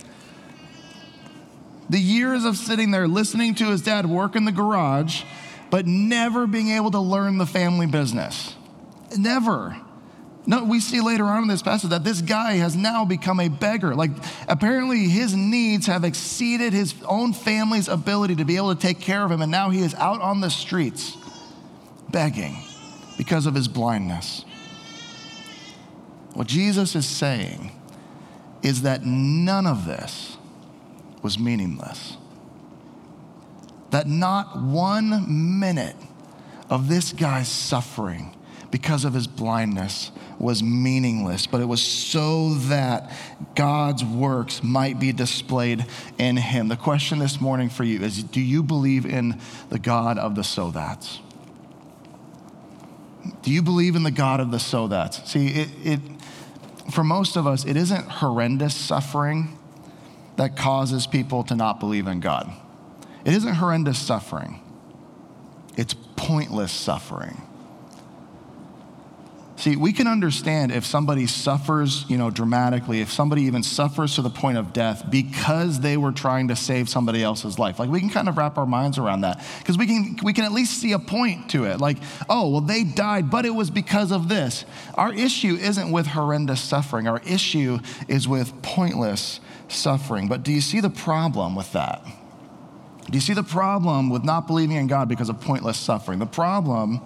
The 1.88 2.00
years 2.00 2.44
of 2.44 2.56
sitting 2.56 2.90
there 2.90 3.06
listening 3.06 3.54
to 3.56 3.66
his 3.66 3.82
dad 3.82 4.06
work 4.06 4.35
in 4.35 4.44
the 4.44 4.52
garage, 4.52 5.23
but 5.70 5.87
never 5.87 6.49
being 6.49 6.70
able 6.70 6.90
to 6.90 6.99
learn 6.99 7.38
the 7.38 7.46
family 7.46 7.87
business. 7.87 8.56
Never. 9.16 9.80
No, 10.49 10.63
we 10.63 10.78
see 10.78 11.00
later 11.00 11.25
on 11.25 11.43
in 11.43 11.49
this 11.49 11.63
passage 11.63 11.91
that 11.91 12.04
this 12.04 12.21
guy 12.21 12.54
has 12.54 12.76
now 12.76 13.04
become 13.04 13.41
a 13.41 13.49
beggar. 13.49 13.97
Like, 13.97 14.13
apparently, 14.47 15.09
his 15.09 15.35
needs 15.35 15.87
have 15.87 16.04
exceeded 16.04 16.73
his 16.73 16.95
own 17.04 17.32
family's 17.32 17.89
ability 17.89 18.37
to 18.37 18.45
be 18.45 18.56
able 18.56 18.73
to 18.75 18.80
take 18.80 19.00
care 19.00 19.25
of 19.25 19.30
him, 19.30 19.43
and 19.43 19.50
now 19.50 19.71
he 19.71 19.80
is 19.80 19.95
out 19.95 20.21
on 20.21 20.41
the 20.41 20.50
streets 20.50 21.17
begging 22.11 22.56
because 23.19 23.47
of 23.47 23.54
his 23.54 23.67
blindness. 23.67 24.45
What 26.35 26.47
Jesus 26.47 26.95
is 26.95 27.06
saying 27.06 27.73
is 28.63 28.82
that 28.82 29.04
none 29.04 29.67
of 29.67 29.85
this 29.85 30.37
was 31.23 31.39
meaningless. 31.39 32.17
That 33.91 34.06
not 34.06 34.63
one 34.63 35.59
minute 35.59 35.97
of 36.69 36.89
this 36.89 37.13
guy's 37.13 37.49
suffering 37.49 38.35
because 38.70 39.04
of 39.04 39.14
his 39.14 39.26
blindness 39.26 40.10
was 40.38 40.62
meaningless, 40.62 41.46
but 41.46 41.60
it 41.60 41.64
was 41.64 41.82
so 41.82 42.54
that 42.54 43.12
God's 43.54 44.04
works 44.04 44.62
might 44.62 44.98
be 44.98 45.12
displayed 45.12 45.86
in 46.18 46.36
him. 46.36 46.68
The 46.68 46.76
question 46.76 47.18
this 47.18 47.40
morning 47.40 47.68
for 47.68 47.84
you 47.84 48.02
is 48.02 48.22
do 48.22 48.40
you 48.40 48.62
believe 48.62 49.06
in 49.06 49.40
the 49.70 49.78
God 49.78 50.18
of 50.18 50.34
the 50.34 50.44
so 50.44 50.70
that's? 50.70 51.20
Do 53.42 53.50
you 53.50 53.62
believe 53.62 53.96
in 53.96 54.02
the 54.02 54.10
God 54.10 54.40
of 54.40 54.50
the 54.50 54.58
so 54.58 54.88
that's? 54.88 55.30
See, 55.30 55.48
it, 55.48 55.68
it, 55.84 56.00
for 56.92 57.02
most 57.02 57.36
of 57.36 57.46
us, 57.46 57.64
it 57.64 57.76
isn't 57.76 58.08
horrendous 58.08 58.74
suffering 58.74 59.56
that 60.36 60.56
causes 60.56 61.06
people 61.06 61.42
to 61.44 61.54
not 61.54 61.80
believe 61.80 62.06
in 62.06 62.20
God. 62.20 62.52
It 63.24 63.32
isn't 63.32 63.54
horrendous 63.54 63.98
suffering, 63.98 64.60
it's 65.76 65.94
pointless 66.16 66.72
suffering. 66.72 67.46
See, 69.58 69.75
we 69.75 69.95
can 69.95 70.06
understand 70.06 70.71
if 70.71 70.84
somebody 70.84 71.26
suffers, 71.26 72.04
you 72.08 72.19
know, 72.19 72.30
dramatically, 72.30 73.00
if 73.00 73.10
somebody 73.10 73.42
even 73.45 73.62
suffers 73.62 74.14
to 74.16 74.23
the 74.23 74.28
point 74.28 74.58
of 74.58 74.75
death 74.75 75.10
because 75.10 75.80
they 75.80 75.97
were 75.97 76.12
trying 76.12 76.49
to 76.49 76.56
save 76.56 76.90
somebody 76.90 77.23
else's 77.23 77.58
life. 77.58 77.78
Like 77.78 77.88
we 77.88 78.00
can 78.00 78.10
kind 78.10 78.28
of 78.28 78.36
wrap 78.36 78.58
our 78.58 78.66
minds 78.66 78.99
around 78.99 79.23
that 79.23 79.42
because 79.58 79.78
we 79.78 79.86
can 79.86 80.19
we 80.23 80.34
can 80.34 80.45
at 80.45 80.52
least 80.52 80.78
see 80.78 80.92
a 80.92 80.99
point 80.99 81.50
to 81.50 81.64
it. 81.64 81.80
Like, 81.80 81.97
oh, 82.28 82.50
well 82.50 82.60
they 82.60 82.84
died, 82.84 83.30
but 83.30 83.47
it 83.47 83.50
was 83.50 83.71
because 83.71 84.12
of 84.12 84.28
this. 84.28 84.66
Our 84.95 85.14
issue 85.14 85.54
isn't 85.54 85.90
with 85.90 86.08
horrendous 86.08 86.60
suffering. 86.60 87.08
Our 87.08 87.23
issue 87.26 87.78
is 88.08 88.28
with 88.28 88.52
pointless 88.60 89.40
suffering. 89.69 90.28
But 90.28 90.42
do 90.42 90.52
you 90.52 90.60
see 90.60 90.80
the 90.80 90.90
problem 90.90 91.56
with 91.56 91.73
that? 91.73 92.04
Do 93.06 93.12
you 93.14 93.21
see 93.21 93.34
the 93.34 93.42
problem 93.42 94.10
with 94.10 94.23
not 94.23 94.47
believing 94.47 94.76
in 94.76 94.86
God 94.86 95.08
because 95.08 95.30
of 95.30 95.40
pointless 95.40 95.78
suffering? 95.78 96.19
The 96.19 96.26
problem 96.26 97.00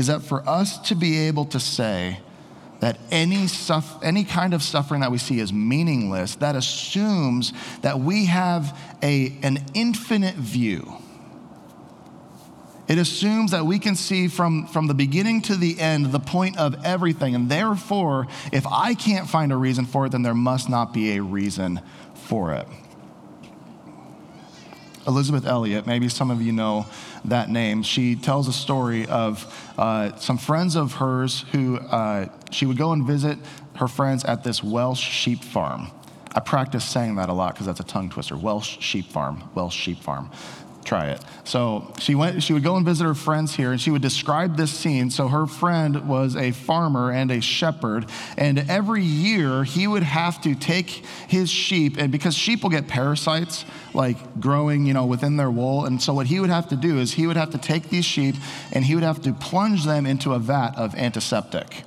is 0.00 0.06
that 0.06 0.22
for 0.22 0.42
us 0.48 0.78
to 0.78 0.94
be 0.94 1.18
able 1.18 1.44
to 1.44 1.60
say 1.60 2.18
that 2.80 2.98
any, 3.10 3.46
any 4.02 4.24
kind 4.24 4.54
of 4.54 4.62
suffering 4.62 5.02
that 5.02 5.10
we 5.10 5.18
see 5.18 5.38
is 5.38 5.52
meaningless, 5.52 6.36
that 6.36 6.56
assumes 6.56 7.52
that 7.82 8.00
we 8.00 8.24
have 8.24 8.74
a, 9.02 9.36
an 9.42 9.62
infinite 9.74 10.36
view. 10.36 10.90
It 12.88 12.96
assumes 12.96 13.50
that 13.50 13.66
we 13.66 13.78
can 13.78 13.94
see 13.94 14.28
from, 14.28 14.66
from 14.68 14.86
the 14.86 14.94
beginning 14.94 15.42
to 15.42 15.54
the 15.54 15.78
end 15.78 16.06
the 16.06 16.18
point 16.18 16.58
of 16.58 16.82
everything. 16.82 17.34
And 17.34 17.50
therefore, 17.50 18.26
if 18.54 18.66
I 18.66 18.94
can't 18.94 19.28
find 19.28 19.52
a 19.52 19.56
reason 19.56 19.84
for 19.84 20.06
it, 20.06 20.12
then 20.12 20.22
there 20.22 20.32
must 20.32 20.70
not 20.70 20.94
be 20.94 21.18
a 21.18 21.22
reason 21.22 21.82
for 22.14 22.54
it. 22.54 22.66
Elisabeth 25.06 25.46
Elliot, 25.46 25.86
maybe 25.86 26.08
some 26.08 26.30
of 26.30 26.42
you 26.42 26.52
know 26.52 26.86
that 27.24 27.48
name. 27.48 27.82
She 27.82 28.16
tells 28.16 28.48
a 28.48 28.52
story 28.52 29.06
of 29.06 29.72
uh, 29.78 30.16
some 30.16 30.38
friends 30.38 30.76
of 30.76 30.94
hers 30.94 31.44
who 31.52 31.78
uh, 31.78 32.28
she 32.50 32.66
would 32.66 32.78
go 32.78 32.92
and 32.92 33.06
visit 33.06 33.38
her 33.76 33.88
friends 33.88 34.24
at 34.24 34.44
this 34.44 34.62
Welsh 34.62 35.00
sheep 35.00 35.42
farm. 35.42 35.90
I 36.32 36.40
practice 36.40 36.84
saying 36.84 37.16
that 37.16 37.28
a 37.28 37.32
lot 37.32 37.54
because 37.54 37.66
that's 37.66 37.80
a 37.80 37.84
tongue 37.84 38.08
twister. 38.10 38.36
Welsh 38.36 38.78
sheep 38.80 39.06
farm, 39.06 39.50
Welsh 39.54 39.74
sheep 39.74 39.98
farm 39.98 40.30
try 40.84 41.08
it. 41.08 41.20
So 41.44 41.92
she 41.98 42.14
went, 42.14 42.42
she 42.42 42.52
would 42.52 42.62
go 42.62 42.76
and 42.76 42.84
visit 42.86 43.04
her 43.04 43.14
friends 43.14 43.54
here 43.54 43.72
and 43.72 43.80
she 43.80 43.90
would 43.90 44.02
describe 44.02 44.56
this 44.56 44.70
scene. 44.70 45.10
So 45.10 45.28
her 45.28 45.46
friend 45.46 46.08
was 46.08 46.36
a 46.36 46.52
farmer 46.52 47.10
and 47.10 47.30
a 47.30 47.40
shepherd. 47.40 48.06
And 48.36 48.58
every 48.70 49.02
year 49.02 49.64
he 49.64 49.86
would 49.86 50.02
have 50.02 50.40
to 50.42 50.54
take 50.54 50.88
his 51.28 51.50
sheep, 51.50 51.96
and 51.98 52.10
because 52.10 52.34
sheep 52.34 52.62
will 52.62 52.70
get 52.70 52.88
parasites 52.88 53.64
like 53.94 54.40
growing, 54.40 54.86
you 54.86 54.94
know, 54.94 55.06
within 55.06 55.36
their 55.36 55.50
wool. 55.50 55.84
And 55.84 56.00
so 56.00 56.14
what 56.14 56.26
he 56.26 56.40
would 56.40 56.50
have 56.50 56.68
to 56.68 56.76
do 56.76 56.98
is 56.98 57.12
he 57.12 57.26
would 57.26 57.36
have 57.36 57.50
to 57.50 57.58
take 57.58 57.90
these 57.90 58.04
sheep 58.04 58.36
and 58.72 58.84
he 58.84 58.94
would 58.94 59.04
have 59.04 59.20
to 59.22 59.32
plunge 59.32 59.84
them 59.84 60.06
into 60.06 60.32
a 60.32 60.38
vat 60.38 60.72
of 60.76 60.94
antiseptic 60.94 61.84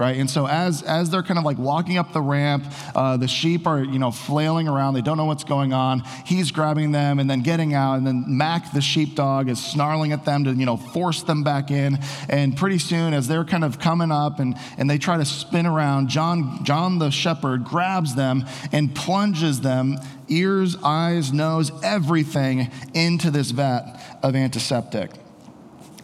right? 0.00 0.16
And 0.16 0.30
so 0.30 0.48
as, 0.48 0.82
as 0.82 1.10
they're 1.10 1.22
kind 1.22 1.38
of 1.38 1.44
like 1.44 1.58
walking 1.58 1.98
up 1.98 2.14
the 2.14 2.22
ramp, 2.22 2.64
uh, 2.94 3.18
the 3.18 3.28
sheep 3.28 3.66
are, 3.66 3.84
you 3.84 3.98
know, 3.98 4.10
flailing 4.10 4.66
around. 4.66 4.94
They 4.94 5.02
don't 5.02 5.18
know 5.18 5.26
what's 5.26 5.44
going 5.44 5.74
on. 5.74 6.00
He's 6.24 6.50
grabbing 6.50 6.90
them 6.90 7.18
and 7.18 7.28
then 7.28 7.42
getting 7.42 7.74
out. 7.74 7.98
And 7.98 8.06
then 8.06 8.24
Mac, 8.26 8.72
the 8.72 8.80
sheepdog, 8.80 9.50
is 9.50 9.62
snarling 9.62 10.12
at 10.12 10.24
them 10.24 10.44
to, 10.44 10.52
you 10.54 10.64
know, 10.64 10.78
force 10.78 11.22
them 11.22 11.44
back 11.44 11.70
in. 11.70 11.98
And 12.30 12.56
pretty 12.56 12.78
soon, 12.78 13.12
as 13.12 13.28
they're 13.28 13.44
kind 13.44 13.62
of 13.62 13.78
coming 13.78 14.10
up 14.10 14.40
and, 14.40 14.56
and 14.78 14.88
they 14.88 14.96
try 14.96 15.18
to 15.18 15.24
spin 15.26 15.66
around, 15.66 16.08
John, 16.08 16.64
John 16.64 16.98
the 16.98 17.10
shepherd 17.10 17.64
grabs 17.64 18.14
them 18.14 18.46
and 18.72 18.94
plunges 18.94 19.60
them, 19.60 19.98
ears, 20.28 20.76
eyes, 20.82 21.30
nose, 21.30 21.70
everything, 21.82 22.70
into 22.94 23.30
this 23.30 23.50
vat 23.50 24.18
of 24.22 24.34
antiseptic. 24.34 25.10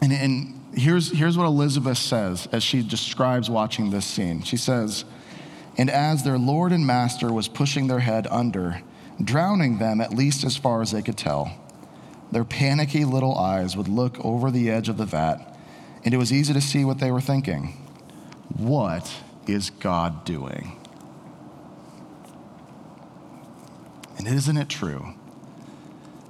And, 0.03 0.13
and 0.13 0.56
here's, 0.77 1.11
here's 1.11 1.37
what 1.37 1.47
Elisabeth 1.47 1.99
says 1.99 2.49
as 2.53 2.63
she 2.63 2.83
describes 2.83 3.51
watching 3.51 3.91
this 3.91 4.05
scene. 4.05 4.43
She 4.43 4.57
says, 4.57 5.05
And 5.77 5.91
as 5.91 6.23
their 6.23 6.39
Lord 6.39 6.73
and 6.73 6.87
Master 6.87 7.33
was 7.33 7.49
pushing 7.49 7.87
their 7.87 8.01
head 8.01 8.27
under, 8.31 8.83
drowning 9.23 9.79
them 9.79 10.01
at 10.01 10.13
least 10.13 10.45
as 10.45 10.57
far 10.57 10.83
as 10.83 10.93
they 10.93 11.03
could 11.03 11.17
tell, 11.17 11.59
their 12.31 12.45
panicky 12.45 13.05
little 13.05 13.37
eyes 13.37 13.77
would 13.77 13.89
look 13.89 14.23
over 14.25 14.51
the 14.51 14.71
edge 14.71 14.89
of 14.89 14.99
the 14.99 15.07
vat, 15.07 15.57
and 16.05 16.13
it 16.13 16.19
was 16.19 16.33
easy 16.33 16.53
to 16.53 16.61
see 16.61 16.85
what 16.85 16.99
they 16.99 17.11
were 17.11 17.21
thinking. 17.21 17.69
What 18.57 19.13
is 19.47 19.71
God 19.71 20.25
doing? 20.25 20.77
And 24.19 24.27
isn't 24.27 24.57
it 24.57 24.69
true? 24.69 25.16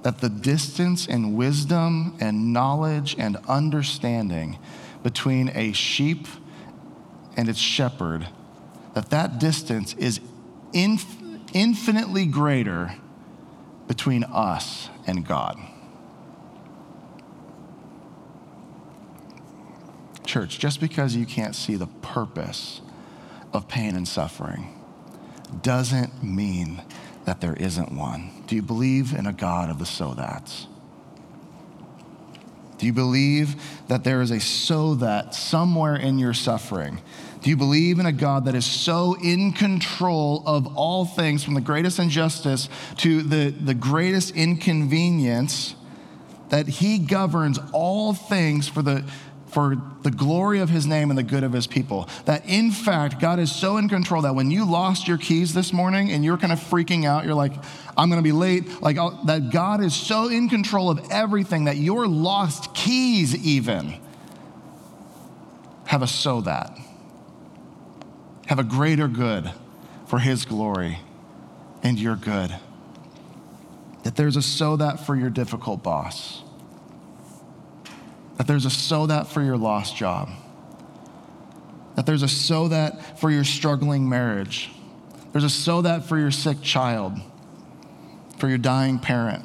That 0.07 0.21
the 0.21 0.29
distance 0.29 1.09
in 1.09 1.35
wisdom 1.35 2.17
and 2.21 2.53
knowledge 2.53 3.17
and 3.19 3.37
understanding 3.49 4.57
between 5.03 5.49
a 5.49 5.73
sheep 5.73 6.29
and 7.37 7.49
its 7.49 7.59
shepherd, 7.59 8.29
that 8.95 9.11
that 9.11 9.41
distance 9.41 9.95
is 9.95 10.21
inf- 10.73 11.21
infinitely 11.53 12.25
greater 12.25 12.95
between 13.89 14.23
us 14.23 14.89
and 15.09 15.27
God. 15.27 15.59
Church, 20.25 20.61
just 20.61 20.79
because 20.79 21.17
you 21.17 21.27
can't 21.27 21.57
see 21.57 21.75
the 21.75 21.89
purpose 21.89 22.81
of 23.53 23.67
pain 23.67 23.97
and 23.97 24.07
suffering 24.07 24.73
doesn't 25.63 26.23
mean 26.23 26.81
that 27.27 27.41
there 27.41 27.55
isn't 27.55 27.93
one? 27.93 28.31
Do 28.47 28.57
you 28.57 28.63
believe 28.63 29.13
in 29.13 29.27
a 29.27 29.33
God 29.33 29.69
of 29.69 29.79
the 29.79 29.87
so 29.87 30.15
that's? 30.15 30.67
Do 32.79 32.87
you 32.87 32.93
believe 32.93 33.57
that 33.89 34.05
there 34.05 34.23
is 34.23 34.31
a 34.31 34.41
so 34.41 34.95
that 34.97 35.35
somewhere 35.35 35.97
in 35.97 36.19
your 36.19 36.35
suffering? 36.35 37.01
Do 37.43 37.51
you 37.51 37.57
believe 37.57 37.99
in 37.99 38.07
a 38.07 38.13
God 38.13 38.45
that 38.47 38.55
is 38.55 38.67
so 38.67 39.17
in 39.23 39.53
control 39.53 40.43
of 40.47 40.77
all 40.77 41.05
things, 41.05 41.43
from 41.43 41.55
the 41.55 41.61
greatest 41.61 41.99
injustice 41.99 42.69
to 42.99 43.23
the, 43.23 43.51
the 43.51 43.75
greatest 43.75 44.35
inconvenience, 44.35 45.75
that 46.49 46.69
he 46.69 46.99
governs 46.99 47.59
all 47.73 48.15
things 48.15 48.69
for 48.69 48.83
the, 48.83 49.05
for 49.49 49.77
the 50.03 50.11
glory 50.11 50.61
of 50.61 50.69
his 50.69 50.87
name 50.87 51.11
and 51.11 51.19
the 51.19 51.23
good 51.23 51.45
of 51.45 51.53
his 51.53 51.67
people. 51.67 52.09
That 52.25 52.47
in 52.47 52.71
fact, 52.71 53.21
God 53.21 53.39
is 53.39 53.55
so 53.55 53.77
in 53.77 53.89
control 53.89 54.23
that 54.23 54.35
when 54.35 54.51
you 54.51 54.69
lost 54.71 55.07
your 55.07 55.19
keys 55.19 55.55
this 55.55 55.73
morning 55.73 56.11
and 56.11 56.25
you're 56.25 56.37
kind 56.37 56.53
of 56.53 56.59
freaking 56.59 57.05
out, 57.05 57.25
you're 57.25 57.35
like, 57.35 57.53
I'm 57.97 58.11
going 58.11 58.23
to 58.23 58.25
be 58.25 58.33
late, 58.33 58.83
like 58.83 58.99
oh, 58.99 59.19
that 59.27 59.51
God 59.51 59.83
is 59.83 59.95
so 59.95 60.29
in 60.29 60.49
control 60.49 60.91
of 60.91 61.01
everything 61.11 61.65
that 61.65 61.77
your 61.77 62.07
lost 62.07 62.75
keys, 62.75 63.35
even, 63.35 64.01
have 65.87 66.03
a 66.03 66.07
so 66.07 66.41
that, 66.43 66.77
have 68.47 68.59
a 68.59 68.65
greater 68.65 69.09
good 69.09 69.53
for 70.07 70.19
his 70.19 70.45
glory 70.45 70.99
and 71.83 71.99
your 71.99 72.17
good. 72.17 72.55
That 74.03 74.17
there's 74.17 74.37
a 74.37 74.43
so 74.43 74.77
that 74.77 75.05
for 75.05 75.17
your 75.17 75.31
difficult 75.31 75.83
boss 75.83 76.43
that 78.37 78.47
there's 78.47 78.67
a 78.67 78.71
so 78.71 79.07
that 79.07 79.27
for 79.29 79.43
your 79.43 79.57
lost 79.57 79.97
job. 79.97 80.29
That 81.95 82.05
there's 82.05 82.23
a 82.23 82.29
so 82.29 82.69
that 82.69 83.19
for 83.19 83.31
your 83.31 83.45
struggling 83.45 84.09
marriage. 84.09 84.71
There's 85.33 85.45
a 85.45 85.51
so 85.51 85.83
that 85.83 86.05
for 86.05 86.19
your 86.19 86.31
sick 86.31 86.61
child, 86.63 87.15
for 88.39 88.49
your 88.49 88.59
dying 88.59 88.99
parent, 88.99 89.45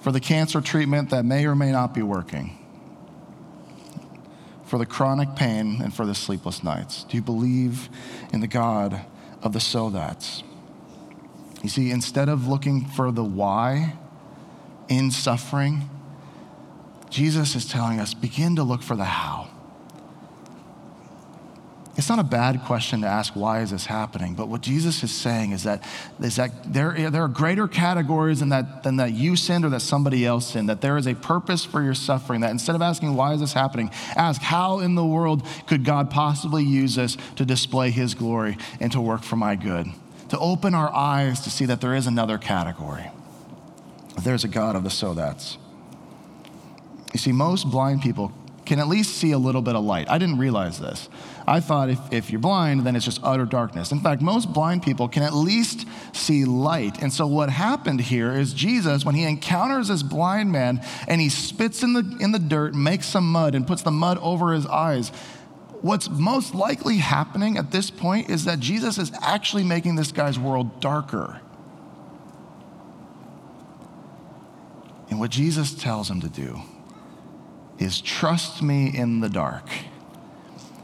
for 0.00 0.12
the 0.12 0.20
cancer 0.20 0.60
treatment 0.60 1.10
that 1.10 1.24
may 1.24 1.46
or 1.46 1.54
may 1.54 1.72
not 1.72 1.94
be 1.94 2.02
working, 2.02 2.58
for 4.64 4.78
the 4.78 4.86
chronic 4.86 5.34
pain 5.34 5.80
and 5.82 5.94
for 5.94 6.04
the 6.04 6.14
sleepless 6.14 6.62
nights. 6.62 7.04
Do 7.04 7.16
you 7.16 7.22
believe 7.22 7.88
in 8.32 8.40
the 8.40 8.46
God 8.46 9.04
of 9.42 9.54
the 9.54 9.60
so 9.60 9.88
that's? 9.90 10.42
You 11.62 11.68
see, 11.68 11.90
instead 11.90 12.28
of 12.28 12.46
looking 12.46 12.84
for 12.84 13.10
the 13.10 13.24
why 13.24 13.94
in 14.88 15.10
suffering, 15.10 15.88
Jesus 17.10 17.54
is 17.54 17.66
telling 17.66 18.00
us 18.00 18.14
begin 18.14 18.56
to 18.56 18.62
look 18.62 18.82
for 18.82 18.96
the 18.96 19.04
how. 19.04 19.48
It's 21.98 22.08
not 22.08 22.20
a 22.20 22.24
bad 22.24 22.62
question 22.62 23.00
to 23.00 23.08
ask, 23.08 23.34
why 23.34 23.60
is 23.60 23.72
this 23.72 23.86
happening? 23.86 24.34
But 24.34 24.46
what 24.46 24.60
Jesus 24.60 25.02
is 25.02 25.10
saying 25.10 25.50
is 25.50 25.64
that, 25.64 25.82
is 26.22 26.36
that 26.36 26.72
there, 26.72 27.10
there 27.10 27.24
are 27.24 27.28
greater 27.28 27.66
categories 27.66 28.38
than 28.38 28.50
that, 28.50 28.84
than 28.84 28.98
that 28.98 29.14
you 29.14 29.34
sinned 29.34 29.64
or 29.64 29.68
that 29.70 29.80
somebody 29.80 30.24
else 30.24 30.52
sinned, 30.52 30.68
that 30.68 30.80
there 30.80 30.96
is 30.96 31.08
a 31.08 31.16
purpose 31.16 31.64
for 31.64 31.82
your 31.82 31.94
suffering, 31.94 32.42
that 32.42 32.52
instead 32.52 32.76
of 32.76 32.82
asking, 32.82 33.16
why 33.16 33.32
is 33.32 33.40
this 33.40 33.52
happening, 33.52 33.90
ask, 34.14 34.40
how 34.40 34.78
in 34.78 34.94
the 34.94 35.04
world 35.04 35.44
could 35.66 35.84
God 35.84 36.08
possibly 36.08 36.62
use 36.62 36.94
this 36.94 37.16
to 37.34 37.44
display 37.44 37.90
his 37.90 38.14
glory 38.14 38.56
and 38.78 38.92
to 38.92 39.00
work 39.00 39.24
for 39.24 39.34
my 39.34 39.56
good? 39.56 39.88
To 40.28 40.38
open 40.38 40.74
our 40.74 40.94
eyes 40.94 41.40
to 41.40 41.50
see 41.50 41.64
that 41.64 41.80
there 41.80 41.96
is 41.96 42.06
another 42.06 42.38
category. 42.38 43.10
There's 44.22 44.44
a 44.44 44.48
God 44.48 44.76
of 44.76 44.84
the 44.84 44.90
so 44.90 45.14
that's. 45.14 45.58
You 47.12 47.18
see, 47.18 47.32
most 47.32 47.70
blind 47.70 48.02
people 48.02 48.32
can 48.68 48.78
at 48.78 48.86
least 48.86 49.16
see 49.16 49.32
a 49.32 49.38
little 49.38 49.62
bit 49.62 49.74
of 49.74 49.82
light. 49.82 50.08
I 50.10 50.18
didn't 50.18 50.36
realize 50.36 50.78
this. 50.78 51.08
I 51.46 51.58
thought 51.58 51.88
if, 51.88 51.98
if 52.12 52.30
you're 52.30 52.38
blind, 52.38 52.82
then 52.82 52.94
it's 52.94 53.04
just 53.04 53.18
utter 53.24 53.46
darkness. 53.46 53.90
In 53.90 54.00
fact, 54.00 54.20
most 54.20 54.52
blind 54.52 54.82
people 54.82 55.08
can 55.08 55.22
at 55.22 55.32
least 55.32 55.86
see 56.12 56.44
light. 56.44 57.02
And 57.02 57.10
so, 57.10 57.26
what 57.26 57.48
happened 57.48 58.02
here 58.02 58.32
is 58.34 58.52
Jesus, 58.52 59.06
when 59.06 59.14
he 59.14 59.24
encounters 59.24 59.88
this 59.88 60.02
blind 60.02 60.52
man 60.52 60.82
and 61.08 61.18
he 61.18 61.30
spits 61.30 61.82
in 61.82 61.94
the, 61.94 62.18
in 62.20 62.32
the 62.32 62.38
dirt, 62.38 62.74
makes 62.74 63.06
some 63.06 63.32
mud, 63.32 63.54
and 63.54 63.66
puts 63.66 63.80
the 63.80 63.90
mud 63.90 64.18
over 64.18 64.52
his 64.52 64.66
eyes, 64.66 65.08
what's 65.80 66.10
most 66.10 66.54
likely 66.54 66.98
happening 66.98 67.56
at 67.56 67.70
this 67.70 67.90
point 67.90 68.28
is 68.28 68.44
that 68.44 68.60
Jesus 68.60 68.98
is 68.98 69.10
actually 69.22 69.64
making 69.64 69.96
this 69.96 70.12
guy's 70.12 70.38
world 70.38 70.80
darker. 70.80 71.40
And 75.08 75.18
what 75.18 75.30
Jesus 75.30 75.72
tells 75.72 76.10
him 76.10 76.20
to 76.20 76.28
do 76.28 76.60
is 77.78 78.00
trust 78.00 78.62
me 78.62 78.96
in 78.96 79.20
the 79.20 79.28
dark. 79.28 79.68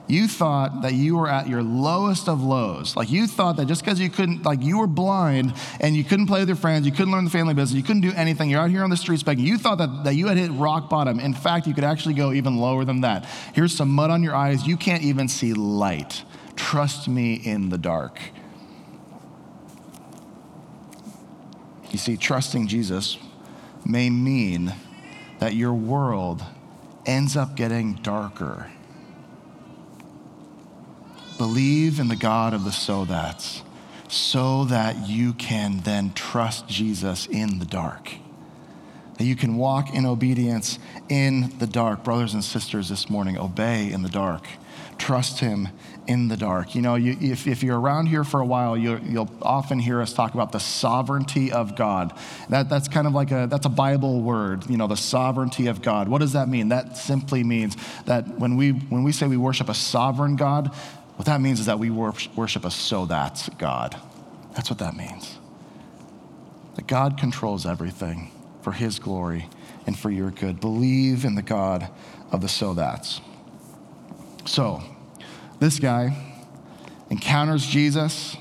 You 0.07 0.29
thought 0.29 0.83
that 0.83 0.93
you 0.93 1.17
were 1.17 1.29
at 1.29 1.49
your 1.49 1.63
lowest 1.63 2.29
of 2.29 2.43
lows. 2.43 2.95
Like 2.95 3.11
you 3.11 3.27
thought 3.27 3.57
that 3.57 3.67
just 3.67 3.83
because 3.83 3.99
you 3.99 4.11
couldn't, 4.11 4.45
like 4.45 4.63
you 4.63 4.79
were 4.79 4.87
blind 4.87 5.55
and 5.81 5.97
you 5.97 6.05
couldn't 6.05 6.27
play 6.27 6.41
with 6.41 6.49
your 6.49 6.59
friends, 6.59 6.85
you 6.85 6.93
couldn't 6.93 7.11
learn 7.11 7.25
the 7.25 7.31
family 7.31 7.55
business, 7.55 7.77
you 7.77 7.83
couldn't 7.83 8.03
do 8.03 8.13
anything, 8.15 8.51
you're 8.51 8.61
out 8.61 8.69
here 8.69 8.85
on 8.85 8.91
the 8.91 8.99
streets 8.99 9.23
begging. 9.23 9.47
You 9.47 9.57
thought 9.57 9.79
that, 9.79 10.05
that 10.05 10.15
you 10.15 10.27
had 10.27 10.37
hit 10.37 10.51
rock 10.53 10.91
bottom. 10.91 11.19
In 11.21 11.33
fact, 11.33 11.67
you 11.67 11.73
could 11.73 11.85
actually 11.85 12.15
go 12.15 12.33
even 12.33 12.59
lower 12.59 12.85
than 12.85 13.01
that. 13.01 13.25
Here's 13.55 13.75
some 13.75 13.89
mud 13.89 14.11
on 14.11 14.23
your 14.23 14.35
eyes. 14.35 14.67
You 14.67 14.77
can't 14.77 15.03
even 15.03 15.27
see 15.27 15.55
light. 15.55 16.23
Trust 16.55 17.09
me 17.09 17.35
in 17.35 17.71
the 17.71 17.79
dark. 17.79 18.19
You 21.91 21.99
see, 21.99 22.19
trusting 22.19 22.67
Jesus 22.67 23.17
may 23.87 24.11
mean 24.11 24.75
that 25.39 25.55
your 25.55 25.73
world 25.73 26.45
ends 27.07 27.37
up 27.37 27.57
getting 27.57 27.95
darker. 27.95 28.71
Believe 31.39 31.99
in 31.99 32.09
the 32.09 32.17
God 32.17 32.55
of 32.55 32.65
the 32.65 32.73
so 32.73 33.05
that's, 33.05 33.63
so 34.09 34.65
that 34.67 35.09
you 35.09 35.33
can 35.33 35.81
then 35.81 36.13
trust 36.15 36.69
Jesus 36.69 37.27
in 37.27 37.59
the 37.59 37.65
dark. 37.65 38.13
That 39.19 39.25
you 39.25 39.37
can 39.37 39.57
walk 39.57 39.95
in 39.95 40.07
obedience 40.07 40.79
in 41.09 41.53
the 41.59 41.67
dark. 41.67 42.05
Brothers 42.05 42.35
and 42.35 42.43
sisters, 42.43 42.89
this 42.89 43.11
morning, 43.11 43.39
obey 43.39 43.93
in 43.93 44.03
the 44.03 44.09
dark. 44.09 44.47
Trust 44.99 45.41
Him 45.41 45.69
in 46.07 46.29
the 46.29 46.37
dark. 46.37 46.75
You 46.75 46.83
know, 46.83 46.95
you, 46.95 47.17
if, 47.21 47.47
if 47.47 47.63
you're 47.63 47.79
around 47.79 48.07
here 48.07 48.25
for 48.25 48.41
a 48.41 48.47
while, 48.47 48.77
you, 48.77 49.01
will 49.13 49.31
often 49.43 49.79
hear 49.79 50.01
us 50.01 50.13
talk 50.13 50.35
about 50.35 50.53
the 50.53 50.61
sovereignty 50.61 51.53
of 51.53 51.77
God. 51.77 52.13
That, 52.51 52.69
that's 52.69 52.89
kind 52.89 53.07
of 53.07 53.15
like 53.15 53.31
a, 53.31 53.47
that's 53.51 53.67
a 53.67 53.71
Bible 53.71 54.21
word, 54.21 54.69
you 54.69 54.77
know, 54.77 54.87
the 54.87 54.97
sovereignty 54.97 55.67
of 55.67 55.83
God. 55.83 56.09
What 56.09 56.21
does 56.21 56.33
that 56.33 56.49
mean? 56.49 56.69
That 56.69 56.97
simply 56.97 57.43
means 57.43 57.77
that 58.05 58.29
when 58.39 58.57
we, 58.57 58.71
when 58.71 59.03
we 59.03 59.13
say 59.13 59.27
we 59.27 59.37
worship 59.37 59.69
a 59.69 59.75
sovereign 59.75 60.37
God, 60.37 60.69
what 61.17 61.27
that 61.27 61.41
means 61.41 61.61
is 61.61 61.67
that 61.67 61.79
we 61.79 61.91
worship 61.91 62.65
a 62.65 62.71
so 62.71 63.07
that's 63.07 63.49
God. 63.51 63.97
That's 64.55 64.69
what 64.69 64.79
that 64.81 64.97
means. 64.97 65.39
That 66.75 66.87
God 66.87 67.19
controls 67.19 67.67
everything 67.67 68.31
for 68.63 68.73
His 68.73 68.99
glory 68.99 69.49
and 69.87 69.99
for 69.99 70.11
your 70.11 70.31
good. 70.31 70.61
Believe 70.61 71.25
in 71.25 71.35
the 71.35 71.43
God 71.43 71.89
of 72.33 72.41
the 72.41 72.49
so 72.49 72.75
that's. 72.75 73.21
So, 74.45 74.83
This 75.59 75.79
guy 75.79 76.17
encounters 77.09 77.67
Jesus, 77.67 78.37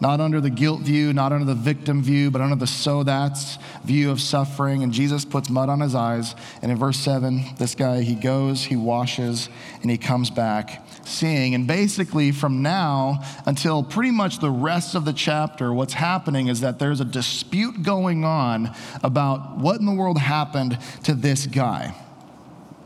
not 0.00 0.20
under 0.20 0.40
the 0.40 0.50
guilt 0.50 0.82
view, 0.82 1.12
not 1.12 1.32
under 1.32 1.44
the 1.44 1.54
victim 1.54 2.02
view, 2.02 2.30
but 2.30 2.40
under 2.40 2.54
the 2.54 2.66
so 2.66 3.02
that's 3.02 3.58
view 3.84 4.10
of 4.10 4.20
suffering. 4.20 4.82
And 4.82 4.92
Jesus 4.92 5.24
puts 5.24 5.48
mud 5.48 5.68
on 5.68 5.80
his 5.80 5.94
eyes. 5.94 6.34
And 6.60 6.70
in 6.70 6.78
verse 6.78 6.98
7, 6.98 7.56
this 7.58 7.74
guy, 7.74 8.02
he 8.02 8.14
goes, 8.14 8.64
he 8.64 8.76
washes, 8.76 9.48
and 9.80 9.90
he 9.90 9.98
comes 9.98 10.30
back 10.30 10.86
seeing. 11.04 11.54
And 11.54 11.66
basically, 11.66 12.30
from 12.30 12.62
now 12.62 13.22
until 13.46 13.82
pretty 13.82 14.12
much 14.12 14.38
the 14.38 14.50
rest 14.50 14.94
of 14.94 15.04
the 15.04 15.12
chapter, 15.12 15.72
what's 15.72 15.94
happening 15.94 16.48
is 16.48 16.60
that 16.60 16.78
there's 16.78 17.00
a 17.00 17.04
dispute 17.04 17.82
going 17.82 18.24
on 18.24 18.74
about 19.02 19.56
what 19.56 19.80
in 19.80 19.86
the 19.86 19.92
world 19.92 20.18
happened 20.18 20.78
to 21.04 21.14
this 21.14 21.46
guy. 21.46 21.94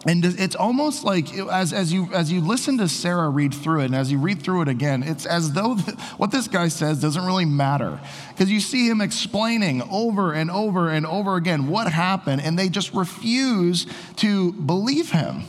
And 0.07 0.25
it's 0.25 0.55
almost 0.55 1.03
like 1.03 1.37
as, 1.37 1.73
as, 1.73 1.93
you, 1.93 2.09
as 2.15 2.31
you 2.31 2.41
listen 2.41 2.79
to 2.79 2.89
Sarah 2.89 3.29
read 3.29 3.53
through 3.53 3.81
it, 3.81 3.87
and 3.87 3.97
as 3.97 4.13
you 4.13 4.19
read 4.19 4.41
through 4.41 4.63
it 4.63 4.69
again, 4.69 5.03
it's 5.03 5.27
as 5.27 5.53
though 5.53 5.75
what 6.17 6.31
this 6.31 6.47
guy 6.47 6.69
says 6.69 7.01
doesn't 7.01 7.25
really 7.25 7.45
matter. 7.45 7.99
Because 8.29 8.49
you 8.49 8.61
see 8.61 8.89
him 8.89 9.01
explaining 9.01 9.83
over 9.91 10.33
and 10.33 10.49
over 10.49 10.91
and 10.91 11.07
over 11.07 11.35
again 11.35 11.67
what 11.67 11.91
happened, 11.91 12.41
and 12.43 12.57
they 12.57 12.69
just 12.69 12.95
refuse 12.95 13.87
to 14.17 14.53
believe 14.53 15.11
him. 15.11 15.43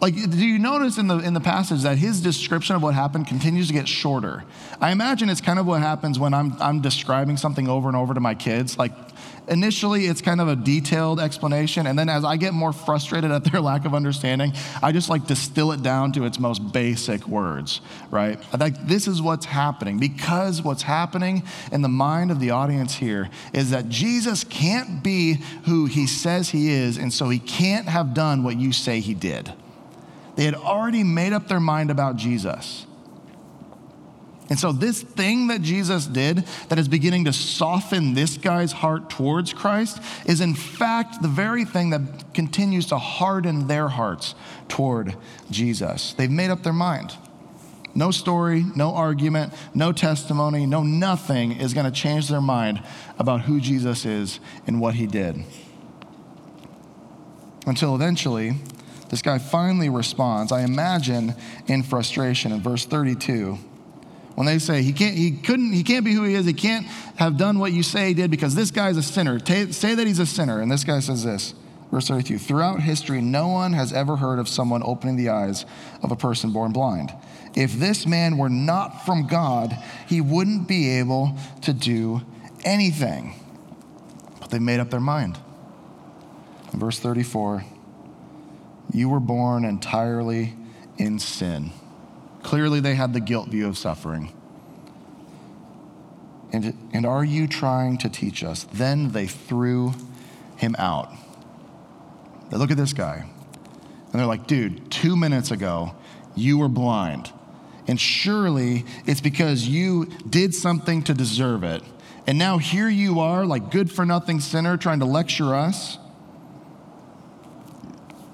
Like, 0.00 0.14
do 0.14 0.46
you 0.46 0.60
notice 0.60 0.96
in 0.96 1.08
the, 1.08 1.18
in 1.18 1.34
the 1.34 1.40
passage 1.40 1.82
that 1.82 1.98
his 1.98 2.20
description 2.20 2.76
of 2.76 2.84
what 2.84 2.94
happened 2.94 3.26
continues 3.26 3.66
to 3.66 3.72
get 3.72 3.88
shorter? 3.88 4.44
I 4.80 4.92
imagine 4.92 5.28
it's 5.28 5.40
kind 5.40 5.58
of 5.58 5.66
what 5.66 5.80
happens 5.80 6.20
when 6.20 6.32
I'm, 6.32 6.54
I'm 6.60 6.80
describing 6.80 7.36
something 7.36 7.66
over 7.66 7.88
and 7.88 7.96
over 7.96 8.14
to 8.14 8.20
my 8.20 8.36
kids. 8.36 8.78
Like, 8.78 8.92
initially, 9.48 10.06
it's 10.06 10.20
kind 10.20 10.40
of 10.40 10.48
a 10.48 10.56
detailed 10.56 11.20
explanation. 11.20 11.86
And 11.86 11.98
then 11.98 12.08
as 12.08 12.24
I 12.24 12.36
get 12.36 12.54
more 12.54 12.72
frustrated 12.72 13.30
at 13.30 13.44
their 13.44 13.60
lack 13.70 13.84
of 13.84 13.94
understanding, 13.94 14.52
I 14.82 14.92
just 14.92 15.08
like 15.08 15.26
distill 15.26 15.72
it 15.72 15.82
down 15.82 16.12
to 16.12 16.24
its 16.24 16.38
most 16.38 16.72
basic 16.72 17.26
words, 17.26 17.80
right? 18.10 18.38
Like, 18.58 18.86
this 18.86 19.08
is 19.08 19.20
what's 19.20 19.46
happening. 19.46 19.98
Because 19.98 20.62
what's 20.62 20.82
happening 20.82 21.42
in 21.72 21.82
the 21.82 21.88
mind 21.88 22.30
of 22.30 22.40
the 22.40 22.50
audience 22.50 22.94
here 22.94 23.30
is 23.52 23.70
that 23.70 23.88
Jesus 23.88 24.44
can't 24.44 25.02
be 25.02 25.38
who 25.64 25.86
he 25.86 26.06
says 26.06 26.50
he 26.50 26.70
is, 26.70 26.96
and 26.96 27.12
so 27.12 27.28
he 27.28 27.38
can't 27.38 27.88
have 27.88 28.14
done 28.14 28.42
what 28.42 28.56
you 28.56 28.72
say 28.72 29.00
he 29.00 29.14
did. 29.14 29.52
They 30.36 30.44
had 30.44 30.54
already 30.54 31.02
made 31.02 31.32
up 31.32 31.48
their 31.48 31.60
mind 31.60 31.90
about 31.90 32.16
Jesus. 32.16 32.86
And 34.50 34.58
so, 34.58 34.72
this 34.72 35.02
thing 35.02 35.48
that 35.48 35.60
Jesus 35.60 36.06
did 36.06 36.44
that 36.68 36.78
is 36.78 36.88
beginning 36.88 37.26
to 37.26 37.32
soften 37.34 38.14
this 38.14 38.38
guy's 38.38 38.72
heart 38.72 39.10
towards 39.10 39.52
Christ 39.52 40.00
is, 40.24 40.40
in 40.40 40.54
fact, 40.54 41.20
the 41.20 41.28
very 41.28 41.66
thing 41.66 41.90
that 41.90 42.32
continues 42.32 42.86
to 42.86 42.98
harden 42.98 43.66
their 43.66 43.88
hearts 43.88 44.34
toward 44.68 45.16
Jesus. 45.50 46.14
They've 46.14 46.30
made 46.30 46.50
up 46.50 46.62
their 46.62 46.72
mind. 46.72 47.14
No 47.94 48.10
story, 48.10 48.64
no 48.74 48.94
argument, 48.94 49.52
no 49.74 49.92
testimony, 49.92 50.64
no 50.64 50.82
nothing 50.82 51.52
is 51.52 51.74
going 51.74 51.86
to 51.86 51.92
change 51.92 52.28
their 52.28 52.40
mind 52.40 52.82
about 53.18 53.42
who 53.42 53.60
Jesus 53.60 54.06
is 54.06 54.40
and 54.66 54.80
what 54.80 54.94
he 54.94 55.06
did. 55.06 55.44
Until 57.66 57.94
eventually, 57.94 58.54
this 59.10 59.20
guy 59.20 59.38
finally 59.38 59.88
responds, 59.88 60.52
I 60.52 60.62
imagine 60.62 61.34
in 61.66 61.82
frustration 61.82 62.52
in 62.52 62.62
verse 62.62 62.86
32. 62.86 63.58
When 64.38 64.46
they 64.46 64.60
say 64.60 64.82
he 64.82 64.92
can't, 64.92 65.16
he 65.16 65.32
couldn't, 65.32 65.72
he 65.72 65.82
can't 65.82 66.04
be 66.04 66.12
who 66.12 66.22
he 66.22 66.34
is, 66.34 66.46
he 66.46 66.52
can't 66.52 66.86
have 67.16 67.36
done 67.36 67.58
what 67.58 67.72
you 67.72 67.82
say 67.82 68.06
he 68.06 68.14
did 68.14 68.30
because 68.30 68.54
this 68.54 68.70
guy's 68.70 68.96
a 68.96 69.02
sinner. 69.02 69.40
say 69.40 69.96
that 69.96 70.06
he's 70.06 70.20
a 70.20 70.26
sinner. 70.26 70.60
And 70.60 70.70
this 70.70 70.84
guy 70.84 71.00
says 71.00 71.24
this, 71.24 71.54
verse 71.90 72.06
32 72.06 72.38
Throughout 72.38 72.80
history, 72.80 73.20
no 73.20 73.48
one 73.48 73.72
has 73.72 73.92
ever 73.92 74.14
heard 74.14 74.38
of 74.38 74.48
someone 74.48 74.84
opening 74.84 75.16
the 75.16 75.30
eyes 75.30 75.66
of 76.04 76.12
a 76.12 76.16
person 76.16 76.52
born 76.52 76.70
blind. 76.70 77.12
If 77.56 77.72
this 77.80 78.06
man 78.06 78.38
were 78.38 78.48
not 78.48 79.04
from 79.04 79.26
God, 79.26 79.76
he 80.06 80.20
wouldn't 80.20 80.68
be 80.68 80.88
able 81.00 81.36
to 81.62 81.72
do 81.72 82.20
anything. 82.64 83.34
But 84.38 84.50
they 84.50 84.60
made 84.60 84.78
up 84.78 84.90
their 84.90 85.00
mind. 85.00 85.36
In 86.72 86.78
verse 86.78 87.00
34, 87.00 87.64
you 88.94 89.08
were 89.08 89.18
born 89.18 89.64
entirely 89.64 90.54
in 90.96 91.18
sin. 91.18 91.72
Clearly, 92.48 92.80
they 92.80 92.94
had 92.94 93.12
the 93.12 93.20
guilt 93.20 93.50
view 93.50 93.68
of 93.68 93.76
suffering. 93.76 94.32
And, 96.50 96.88
and 96.94 97.04
are 97.04 97.22
you 97.22 97.46
trying 97.46 97.98
to 97.98 98.08
teach 98.08 98.42
us? 98.42 98.64
Then 98.72 99.12
they 99.12 99.26
threw 99.26 99.92
him 100.56 100.74
out. 100.78 101.12
They 102.48 102.56
look 102.56 102.70
at 102.70 102.78
this 102.78 102.94
guy 102.94 103.26
and 103.26 104.12
they're 104.18 104.24
like, 104.24 104.46
dude, 104.46 104.90
two 104.90 105.14
minutes 105.14 105.50
ago, 105.50 105.94
you 106.34 106.56
were 106.56 106.70
blind. 106.70 107.30
And 107.86 108.00
surely 108.00 108.86
it's 109.04 109.20
because 109.20 109.68
you 109.68 110.06
did 110.06 110.54
something 110.54 111.02
to 111.02 111.12
deserve 111.12 111.64
it. 111.64 111.82
And 112.26 112.38
now 112.38 112.56
here 112.56 112.88
you 112.88 113.20
are, 113.20 113.44
like 113.44 113.70
good 113.70 113.92
for 113.92 114.06
nothing 114.06 114.40
sinner, 114.40 114.78
trying 114.78 115.00
to 115.00 115.04
lecture 115.04 115.54
us. 115.54 115.98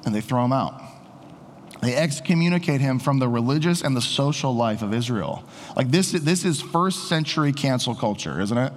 And 0.06 0.14
they 0.14 0.20
throw 0.20 0.44
him 0.44 0.52
out. 0.52 0.83
They 1.84 1.94
excommunicate 1.94 2.80
him 2.80 2.98
from 2.98 3.18
the 3.18 3.28
religious 3.28 3.82
and 3.82 3.94
the 3.94 4.00
social 4.00 4.56
life 4.56 4.80
of 4.80 4.94
Israel. 4.94 5.44
Like 5.76 5.90
this, 5.90 6.12
this 6.12 6.46
is 6.46 6.62
first 6.62 7.10
century 7.10 7.52
cancel 7.52 7.94
culture, 7.94 8.40
isn't 8.40 8.56
it? 8.56 8.72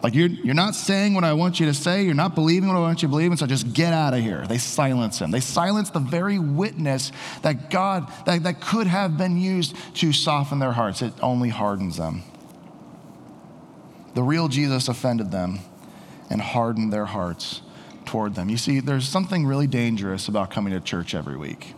Like 0.00 0.14
you're, 0.14 0.28
you're 0.28 0.54
not 0.54 0.76
saying 0.76 1.14
what 1.14 1.24
I 1.24 1.32
want 1.32 1.58
you 1.58 1.66
to 1.66 1.74
say, 1.74 2.04
you're 2.04 2.14
not 2.14 2.36
believing 2.36 2.68
what 2.68 2.76
I 2.76 2.80
want 2.80 3.02
you 3.02 3.08
to 3.08 3.10
believe, 3.10 3.32
and 3.32 3.38
so 3.38 3.48
just 3.48 3.72
get 3.72 3.92
out 3.92 4.14
of 4.14 4.20
here. 4.20 4.46
They 4.46 4.58
silence 4.58 5.18
him. 5.18 5.32
They 5.32 5.40
silence 5.40 5.90
the 5.90 5.98
very 5.98 6.38
witness 6.38 7.10
that 7.42 7.68
God, 7.68 8.08
that, 8.26 8.44
that 8.44 8.60
could 8.60 8.86
have 8.86 9.18
been 9.18 9.36
used 9.36 9.74
to 9.96 10.12
soften 10.12 10.60
their 10.60 10.72
hearts. 10.72 11.02
It 11.02 11.12
only 11.20 11.48
hardens 11.48 11.96
them. 11.96 12.22
The 14.14 14.22
real 14.22 14.46
Jesus 14.46 14.86
offended 14.86 15.32
them 15.32 15.58
and 16.30 16.40
hardened 16.40 16.92
their 16.92 17.06
hearts 17.06 17.60
toward 18.06 18.34
them. 18.34 18.48
You 18.48 18.56
see, 18.56 18.80
there's 18.80 19.08
something 19.08 19.46
really 19.46 19.66
dangerous 19.66 20.28
about 20.28 20.50
coming 20.50 20.72
to 20.72 20.80
church 20.80 21.14
every 21.14 21.36
week. 21.36 21.74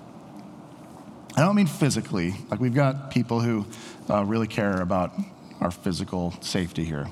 I 1.37 1.41
don't 1.41 1.57
mean 1.57 1.67
physically, 1.67 2.35
like 2.51 2.61
we've 2.61 2.75
got 2.75 3.11
people 3.11 3.41
who 3.41 3.67
uh, 4.09 4.25
really 4.25 4.47
care 4.47 4.81
about 4.81 5.13
our 5.61 5.71
physical 5.71 6.33
safety 6.41 6.85
here, 6.85 7.09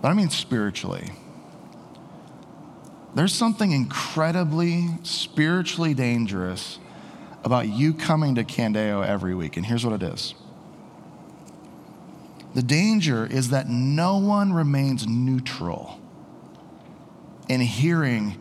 but 0.00 0.08
I 0.08 0.14
mean 0.14 0.30
spiritually. 0.30 1.10
There's 3.14 3.34
something 3.34 3.70
incredibly 3.70 4.88
spiritually 5.02 5.94
dangerous 5.94 6.78
about 7.44 7.68
you 7.68 7.92
coming 7.92 8.34
to 8.36 8.44
Candeo 8.44 9.06
every 9.06 9.34
week, 9.34 9.56
and 9.56 9.66
here's 9.66 9.84
what 9.84 10.02
it 10.02 10.02
is. 10.02 10.34
The 12.54 12.62
danger 12.62 13.24
is 13.24 13.50
that 13.50 13.68
no 13.68 14.18
one 14.18 14.52
remains 14.52 15.06
neutral 15.06 16.01
in 17.52 17.60
hearing 17.60 18.40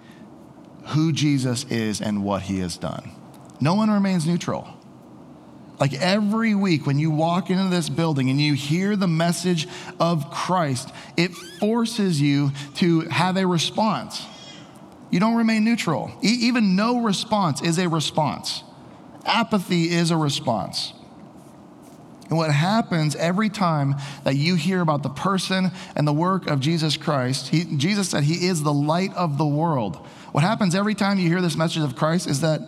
who 0.87 1.11
Jesus 1.11 1.65
is 1.65 2.01
and 2.01 2.23
what 2.23 2.43
he 2.43 2.59
has 2.59 2.77
done. 2.77 3.11
No 3.59 3.75
one 3.75 3.91
remains 3.91 4.25
neutral. 4.25 4.67
Like 5.79 5.93
every 5.93 6.55
week, 6.55 6.85
when 6.85 6.97
you 6.97 7.11
walk 7.11 7.49
into 7.49 7.69
this 7.69 7.89
building 7.89 8.29
and 8.29 8.39
you 8.39 8.53
hear 8.53 8.95
the 8.95 9.07
message 9.07 9.67
of 9.99 10.29
Christ, 10.31 10.89
it 11.17 11.33
forces 11.59 12.21
you 12.21 12.51
to 12.75 13.01
have 13.01 13.35
a 13.35 13.45
response. 13.45 14.25
You 15.09 15.19
don't 15.19 15.35
remain 15.35 15.65
neutral. 15.65 16.11
E- 16.23 16.37
even 16.41 16.75
no 16.75 17.01
response 17.01 17.61
is 17.61 17.77
a 17.79 17.89
response. 17.89 18.63
Apathy 19.25 19.89
is 19.89 20.11
a 20.11 20.17
response. 20.17 20.93
And 22.31 22.37
what 22.37 22.49
happens 22.49 23.17
every 23.17 23.49
time 23.49 23.95
that 24.23 24.37
you 24.37 24.55
hear 24.55 24.79
about 24.79 25.03
the 25.03 25.09
person 25.09 25.69
and 25.97 26.07
the 26.07 26.13
work 26.13 26.47
of 26.47 26.61
Jesus 26.61 26.95
Christ, 26.95 27.49
he, 27.49 27.65
Jesus 27.75 28.09
said 28.09 28.23
he 28.23 28.47
is 28.47 28.63
the 28.63 28.71
light 28.71 29.13
of 29.15 29.37
the 29.37 29.45
world. 29.45 29.97
What 30.31 30.41
happens 30.41 30.73
every 30.73 30.95
time 30.95 31.19
you 31.19 31.27
hear 31.27 31.41
this 31.41 31.57
message 31.57 31.83
of 31.83 31.97
Christ 31.97 32.27
is 32.27 32.39
that 32.39 32.61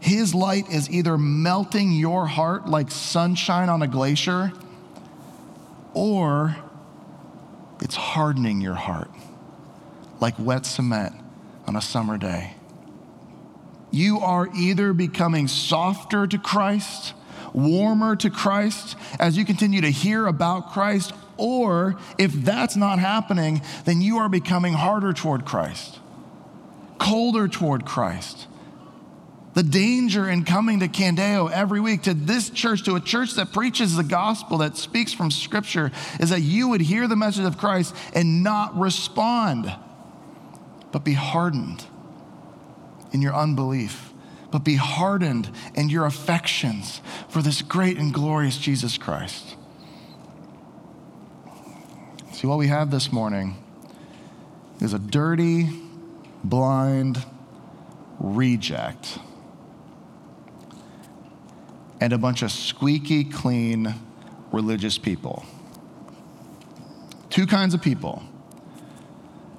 his 0.00 0.34
light 0.34 0.68
is 0.68 0.90
either 0.90 1.16
melting 1.16 1.92
your 1.92 2.26
heart 2.26 2.66
like 2.66 2.90
sunshine 2.90 3.68
on 3.68 3.82
a 3.82 3.86
glacier, 3.86 4.52
or 5.94 6.56
it's 7.80 7.94
hardening 7.94 8.60
your 8.60 8.74
heart 8.74 9.12
like 10.18 10.34
wet 10.40 10.66
cement 10.66 11.14
on 11.68 11.76
a 11.76 11.80
summer 11.80 12.18
day. 12.18 12.54
You 13.92 14.18
are 14.18 14.48
either 14.56 14.92
becoming 14.92 15.46
softer 15.46 16.26
to 16.26 16.36
Christ 16.36 17.14
warmer 17.54 18.16
to 18.16 18.28
Christ 18.28 18.96
as 19.18 19.38
you 19.38 19.44
continue 19.44 19.80
to 19.80 19.90
hear 19.90 20.26
about 20.26 20.72
Christ, 20.72 21.12
or 21.36 21.96
if 22.18 22.32
that's 22.32 22.76
not 22.76 22.98
happening, 22.98 23.62
then 23.84 24.02
you 24.02 24.18
are 24.18 24.28
becoming 24.28 24.74
harder 24.74 25.12
toward 25.12 25.46
Christ, 25.46 25.98
colder 26.98 27.48
toward 27.48 27.86
Christ. 27.86 28.48
The 29.54 29.62
danger 29.62 30.28
in 30.28 30.44
coming 30.44 30.80
to 30.80 30.88
Candeo 30.88 31.48
every 31.48 31.80
week, 31.80 32.02
to 32.02 32.14
this 32.14 32.50
church, 32.50 32.82
to 32.84 32.96
a 32.96 33.00
church 33.00 33.34
that 33.34 33.52
preaches 33.52 33.94
the 33.94 34.02
gospel, 34.02 34.58
that 34.58 34.76
speaks 34.76 35.12
from 35.12 35.30
Scripture, 35.30 35.92
is 36.18 36.30
that 36.30 36.40
you 36.40 36.68
would 36.68 36.80
hear 36.80 37.06
the 37.06 37.14
message 37.14 37.44
of 37.44 37.56
Christ 37.56 37.94
and 38.14 38.42
not 38.42 38.76
respond, 38.76 39.72
but 40.90 41.04
be 41.04 41.12
hardened 41.12 41.84
in 43.12 43.22
your 43.22 43.32
unbelief 43.32 44.13
but 44.54 44.62
be 44.62 44.76
hardened 44.76 45.50
in 45.74 45.88
your 45.88 46.06
affections 46.06 47.00
for 47.28 47.42
this 47.42 47.60
great 47.60 47.98
and 47.98 48.14
glorious 48.14 48.56
Jesus 48.56 48.96
Christ. 48.96 49.56
See, 52.30 52.46
what 52.46 52.58
we 52.58 52.68
have 52.68 52.92
this 52.92 53.10
morning 53.10 53.56
is 54.80 54.92
a 54.92 55.00
dirty, 55.00 55.70
blind 56.44 57.26
reject 58.20 59.18
and 62.00 62.12
a 62.12 62.18
bunch 62.18 62.42
of 62.42 62.52
squeaky 62.52 63.24
clean 63.24 63.92
religious 64.52 64.98
people. 64.98 65.44
Two 67.28 67.48
kinds 67.48 67.74
of 67.74 67.82
people 67.82 68.22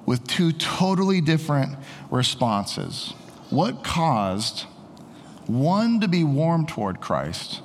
with 0.06 0.26
two 0.26 0.52
totally 0.52 1.20
different 1.20 1.76
responses. 2.10 3.12
What 3.50 3.84
caused 3.84 4.64
one 5.48 6.00
to 6.00 6.08
be 6.08 6.24
warm 6.24 6.66
toward 6.66 7.00
Christ 7.00 7.62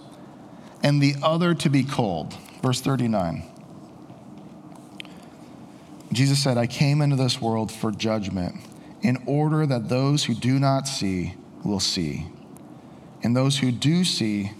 and 0.83 1.01
the 1.01 1.15
other 1.21 1.53
to 1.55 1.69
be 1.69 1.83
cold? 1.83 2.33
Verse 2.61 2.81
39. 2.81 3.43
Jesus 6.11 6.43
said, 6.43 6.57
I 6.57 6.67
came 6.67 7.01
into 7.01 7.15
this 7.15 7.41
world 7.41 7.71
for 7.71 7.91
judgment 7.91 8.55
in 9.01 9.17
order 9.25 9.65
that 9.65 9.89
those 9.89 10.25
who 10.25 10.33
do 10.33 10.59
not 10.59 10.87
see 10.87 11.35
will 11.63 11.79
see, 11.79 12.27
and 13.23 13.35
those 13.35 13.59
who 13.59 13.71
do 13.71 14.03
see 14.03 14.51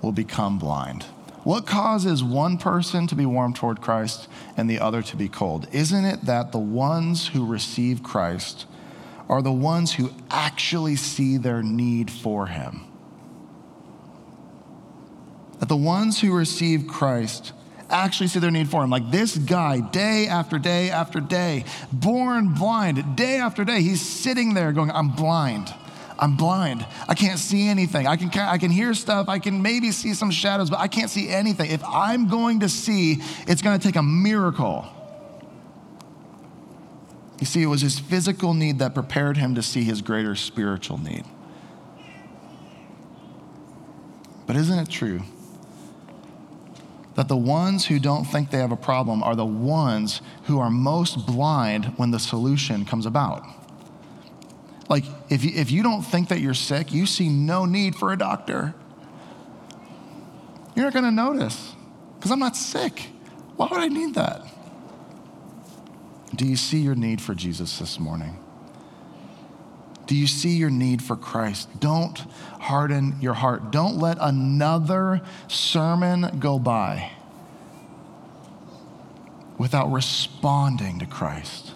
will 0.00 0.12
become 0.12 0.58
blind. 0.58 1.04
What 1.44 1.66
causes 1.66 2.24
one 2.24 2.58
person 2.58 3.06
to 3.06 3.14
be 3.14 3.26
warm 3.26 3.54
toward 3.54 3.80
Christ 3.80 4.26
and 4.56 4.68
the 4.68 4.80
other 4.80 5.02
to 5.02 5.16
be 5.16 5.28
cold? 5.28 5.68
Isn't 5.70 6.04
it 6.04 6.22
that 6.24 6.50
the 6.50 6.58
ones 6.58 7.28
who 7.28 7.46
receive 7.46 8.02
Christ 8.02 8.66
are 9.28 9.42
the 9.42 9.52
ones 9.52 9.92
who 9.92 10.10
actually 10.30 10.96
see 10.96 11.36
their 11.36 11.62
need 11.62 12.10
for 12.10 12.46
him? 12.46 12.86
That 15.58 15.68
the 15.68 15.76
ones 15.76 16.20
who 16.20 16.36
receive 16.36 16.86
Christ 16.86 17.52
actually 17.90 18.28
see 18.28 18.38
their 18.38 18.50
need 18.50 18.68
for 18.68 18.84
him. 18.84 18.90
Like 18.90 19.10
this 19.10 19.36
guy, 19.36 19.80
day 19.80 20.26
after 20.26 20.58
day 20.58 20.90
after 20.90 21.20
day, 21.20 21.64
born 21.92 22.54
blind, 22.54 23.16
day 23.16 23.36
after 23.36 23.64
day, 23.64 23.82
he's 23.82 24.00
sitting 24.00 24.54
there 24.54 24.72
going, 24.72 24.90
I'm 24.90 25.10
blind. 25.10 25.72
I'm 26.18 26.36
blind. 26.36 26.86
I 27.08 27.14
can't 27.14 27.38
see 27.38 27.68
anything. 27.68 28.06
I 28.06 28.16
can, 28.16 28.30
I 28.40 28.58
can 28.58 28.70
hear 28.70 28.94
stuff. 28.94 29.28
I 29.28 29.38
can 29.38 29.60
maybe 29.60 29.90
see 29.92 30.14
some 30.14 30.30
shadows, 30.30 30.70
but 30.70 30.80
I 30.80 30.88
can't 30.88 31.10
see 31.10 31.28
anything. 31.28 31.70
If 31.70 31.84
I'm 31.84 32.28
going 32.28 32.60
to 32.60 32.68
see, 32.68 33.18
it's 33.46 33.60
going 33.60 33.78
to 33.78 33.86
take 33.86 33.96
a 33.96 34.02
miracle. 34.02 34.86
You 37.38 37.46
see, 37.46 37.62
it 37.62 37.66
was 37.66 37.82
his 37.82 37.98
physical 37.98 38.54
need 38.54 38.78
that 38.78 38.94
prepared 38.94 39.36
him 39.36 39.54
to 39.54 39.62
see 39.62 39.84
his 39.84 40.00
greater 40.00 40.34
spiritual 40.34 40.98
need. 40.98 41.24
But 44.46 44.56
isn't 44.56 44.78
it 44.78 44.88
true 44.88 45.22
that 47.16 47.28
the 47.28 47.36
ones 47.36 47.86
who 47.86 47.98
don't 47.98 48.24
think 48.24 48.50
they 48.50 48.58
have 48.58 48.70
a 48.70 48.76
problem 48.76 49.22
are 49.22 49.34
the 49.34 49.44
ones 49.44 50.20
who 50.44 50.60
are 50.60 50.70
most 50.70 51.26
blind 51.26 51.86
when 51.96 52.10
the 52.10 52.18
solution 52.18 52.84
comes 52.84 53.06
about. 53.06 53.42
Like, 54.88 55.04
if 55.30 55.42
you, 55.42 55.50
if 55.54 55.70
you 55.70 55.82
don't 55.82 56.02
think 56.02 56.28
that 56.28 56.40
you're 56.40 56.54
sick, 56.54 56.92
you 56.92 57.06
see 57.06 57.28
no 57.28 57.64
need 57.64 57.96
for 57.96 58.12
a 58.12 58.18
doctor. 58.18 58.74
You're 60.74 60.84
not 60.84 60.92
going 60.92 61.06
to 61.06 61.10
notice 61.10 61.74
because 62.16 62.30
I'm 62.30 62.38
not 62.38 62.54
sick. 62.54 63.08
Why 63.56 63.66
would 63.70 63.80
I 63.80 63.88
need 63.88 64.14
that? 64.14 64.42
Do 66.36 66.46
you 66.46 66.56
see 66.56 66.78
your 66.78 66.94
need 66.94 67.20
for 67.20 67.34
Jesus 67.34 67.78
this 67.78 67.98
morning? 67.98 68.38
Do 70.06 70.14
you 70.14 70.26
see 70.26 70.56
your 70.56 70.70
need 70.70 71.02
for 71.02 71.16
Christ? 71.16 71.68
Don't 71.80 72.18
harden 72.60 73.16
your 73.20 73.34
heart. 73.34 73.72
Don't 73.72 73.96
let 73.96 74.18
another 74.20 75.22
sermon 75.48 76.38
go 76.38 76.58
by 76.58 77.10
without 79.58 79.90
responding 79.90 80.98
to 80.98 81.06
Christ, 81.06 81.72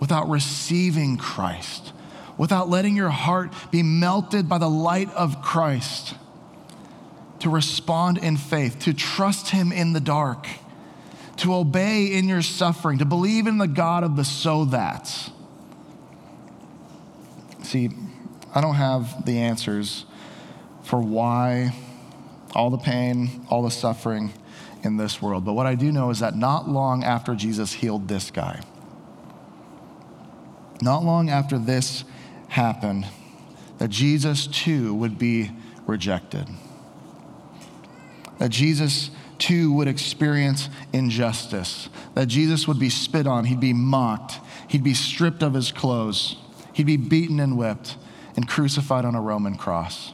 without 0.00 0.28
receiving 0.28 1.16
Christ, 1.16 1.92
without 2.38 2.68
letting 2.68 2.96
your 2.96 3.10
heart 3.10 3.52
be 3.70 3.82
melted 3.82 4.48
by 4.48 4.58
the 4.58 4.70
light 4.70 5.10
of 5.10 5.42
Christ, 5.42 6.14
to 7.40 7.50
respond 7.50 8.18
in 8.18 8.36
faith, 8.36 8.78
to 8.80 8.94
trust 8.94 9.50
Him 9.50 9.70
in 9.70 9.92
the 9.92 10.00
dark, 10.00 10.46
to 11.38 11.54
obey 11.54 12.06
in 12.12 12.28
your 12.28 12.42
suffering, 12.42 12.98
to 12.98 13.04
believe 13.04 13.46
in 13.46 13.58
the 13.58 13.66
God 13.66 14.04
of 14.04 14.16
the 14.16 14.24
so 14.24 14.64
that's 14.64 15.30
See, 17.72 17.88
I 18.54 18.60
don't 18.60 18.74
have 18.74 19.24
the 19.24 19.38
answers 19.38 20.04
for 20.82 21.00
why 21.00 21.74
all 22.54 22.68
the 22.68 22.76
pain, 22.76 23.46
all 23.48 23.62
the 23.62 23.70
suffering 23.70 24.34
in 24.82 24.98
this 24.98 25.22
world. 25.22 25.46
But 25.46 25.54
what 25.54 25.66
I 25.66 25.74
do 25.74 25.90
know 25.90 26.10
is 26.10 26.18
that 26.18 26.36
not 26.36 26.68
long 26.68 27.02
after 27.02 27.34
Jesus 27.34 27.72
healed 27.72 28.08
this 28.08 28.30
guy, 28.30 28.60
not 30.82 31.02
long 31.02 31.30
after 31.30 31.58
this 31.58 32.04
happened, 32.48 33.06
that 33.78 33.88
Jesus 33.88 34.46
too 34.46 34.92
would 34.94 35.18
be 35.18 35.50
rejected. 35.86 36.46
That 38.38 38.50
Jesus 38.50 39.10
too 39.42 39.72
would 39.72 39.88
experience 39.88 40.68
injustice. 40.92 41.88
That 42.14 42.26
Jesus 42.26 42.68
would 42.68 42.78
be 42.78 42.88
spit 42.88 43.26
on, 43.26 43.46
he'd 43.46 43.58
be 43.58 43.72
mocked, 43.72 44.38
he'd 44.68 44.84
be 44.84 44.94
stripped 44.94 45.42
of 45.42 45.54
his 45.54 45.72
clothes. 45.72 46.36
He'd 46.72 46.86
be 46.86 46.96
beaten 46.96 47.40
and 47.40 47.58
whipped 47.58 47.96
and 48.36 48.48
crucified 48.48 49.04
on 49.04 49.14
a 49.14 49.20
Roman 49.20 49.56
cross. 49.56 50.12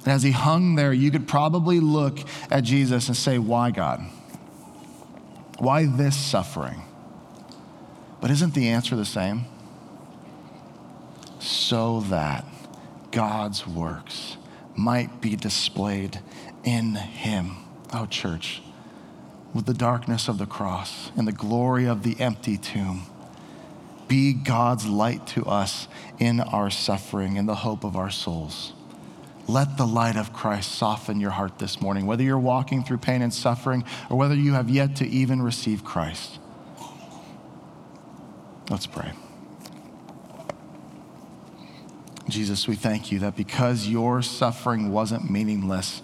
And 0.00 0.08
as 0.08 0.22
he 0.22 0.30
hung 0.30 0.74
there, 0.74 0.92
you 0.92 1.10
could 1.10 1.28
probably 1.28 1.78
look 1.78 2.18
at 2.50 2.64
Jesus 2.64 3.08
and 3.08 3.16
say, 3.16 3.38
Why, 3.38 3.70
God? 3.70 4.00
Why 5.58 5.84
this 5.84 6.16
suffering? 6.16 6.82
But 8.20 8.30
isn't 8.30 8.54
the 8.54 8.68
answer 8.68 8.96
the 8.96 9.04
same? 9.04 9.44
So 11.38 12.00
that 12.08 12.44
God's 13.10 13.66
works 13.66 14.38
might 14.74 15.20
be 15.20 15.36
displayed 15.36 16.20
in 16.64 16.94
him. 16.94 17.56
Oh, 17.92 18.06
church, 18.06 18.62
with 19.52 19.66
the 19.66 19.74
darkness 19.74 20.28
of 20.28 20.38
the 20.38 20.46
cross 20.46 21.10
and 21.16 21.26
the 21.26 21.32
glory 21.32 21.86
of 21.86 22.02
the 22.02 22.20
empty 22.20 22.56
tomb 22.56 23.06
be 24.06 24.32
God's 24.32 24.86
light 24.86 25.26
to 25.28 25.44
us 25.46 25.88
in 26.18 26.40
our 26.40 26.70
suffering 26.70 27.38
and 27.38 27.48
the 27.48 27.54
hope 27.54 27.84
of 27.84 27.96
our 27.96 28.10
souls. 28.10 28.72
Let 29.46 29.76
the 29.76 29.86
light 29.86 30.16
of 30.16 30.32
Christ 30.32 30.72
soften 30.72 31.20
your 31.20 31.30
heart 31.30 31.58
this 31.58 31.80
morning, 31.80 32.06
whether 32.06 32.22
you're 32.22 32.38
walking 32.38 32.84
through 32.84 32.98
pain 32.98 33.22
and 33.22 33.32
suffering 33.32 33.84
or 34.08 34.16
whether 34.16 34.34
you 34.34 34.52
have 34.52 34.68
yet 34.68 34.96
to 34.96 35.08
even 35.08 35.42
receive 35.42 35.84
Christ. 35.84 36.38
Let's 38.68 38.86
pray. 38.86 39.12
Jesus, 42.28 42.68
we 42.68 42.76
thank 42.76 43.10
you 43.10 43.18
that 43.20 43.36
because 43.36 43.88
your 43.88 44.22
suffering 44.22 44.92
wasn't 44.92 45.28
meaningless, 45.28 46.02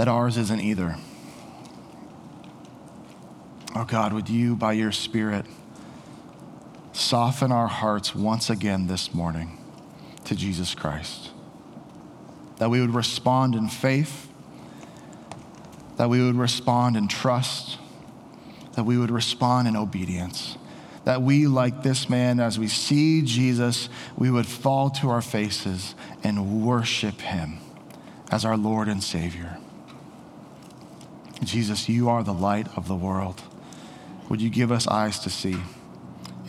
that 0.00 0.08
ours 0.08 0.38
isn't 0.38 0.60
either. 0.60 0.96
Oh 3.76 3.84
God, 3.84 4.14
would 4.14 4.30
you, 4.30 4.56
by 4.56 4.72
your 4.72 4.92
Spirit, 4.92 5.44
soften 6.94 7.52
our 7.52 7.66
hearts 7.66 8.14
once 8.14 8.48
again 8.48 8.86
this 8.86 9.12
morning 9.12 9.58
to 10.24 10.34
Jesus 10.34 10.74
Christ. 10.74 11.32
That 12.56 12.70
we 12.70 12.80
would 12.80 12.94
respond 12.94 13.54
in 13.54 13.68
faith, 13.68 14.30
that 15.98 16.08
we 16.08 16.24
would 16.24 16.36
respond 16.36 16.96
in 16.96 17.06
trust, 17.06 17.76
that 18.76 18.84
we 18.84 18.96
would 18.96 19.10
respond 19.10 19.68
in 19.68 19.76
obedience. 19.76 20.56
That 21.04 21.20
we, 21.20 21.46
like 21.46 21.82
this 21.82 22.08
man, 22.08 22.40
as 22.40 22.58
we 22.58 22.68
see 22.68 23.20
Jesus, 23.20 23.90
we 24.16 24.30
would 24.30 24.46
fall 24.46 24.88
to 24.88 25.10
our 25.10 25.20
faces 25.20 25.94
and 26.24 26.64
worship 26.64 27.20
him 27.20 27.58
as 28.30 28.46
our 28.46 28.56
Lord 28.56 28.88
and 28.88 29.04
Savior. 29.04 29.58
Jesus, 31.44 31.88
you 31.88 32.08
are 32.08 32.22
the 32.22 32.34
light 32.34 32.68
of 32.76 32.88
the 32.88 32.96
world. 32.96 33.42
Would 34.28 34.40
you 34.40 34.50
give 34.50 34.70
us 34.70 34.86
eyes 34.86 35.18
to 35.20 35.30
see? 35.30 35.56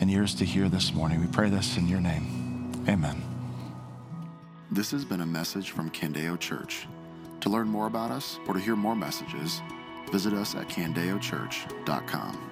and 0.02 0.10
ears 0.10 0.34
to 0.34 0.44
hear 0.44 0.68
this 0.68 0.92
morning. 0.92 1.20
We 1.20 1.28
pray 1.28 1.48
this 1.48 1.76
in 1.76 1.86
your 1.86 2.00
name. 2.00 2.72
Amen. 2.88 3.22
This 4.72 4.90
has 4.90 5.04
been 5.04 5.20
a 5.20 5.26
message 5.26 5.70
from 5.70 5.90
Candeo 5.90 6.38
Church. 6.40 6.88
To 7.42 7.48
learn 7.48 7.68
more 7.68 7.86
about 7.86 8.10
us 8.10 8.40
or 8.48 8.54
to 8.54 8.60
hear 8.60 8.74
more 8.74 8.96
messages, 8.96 9.62
visit 10.10 10.32
us 10.32 10.56
at 10.56 10.68
candeochurch.com. 10.68 12.51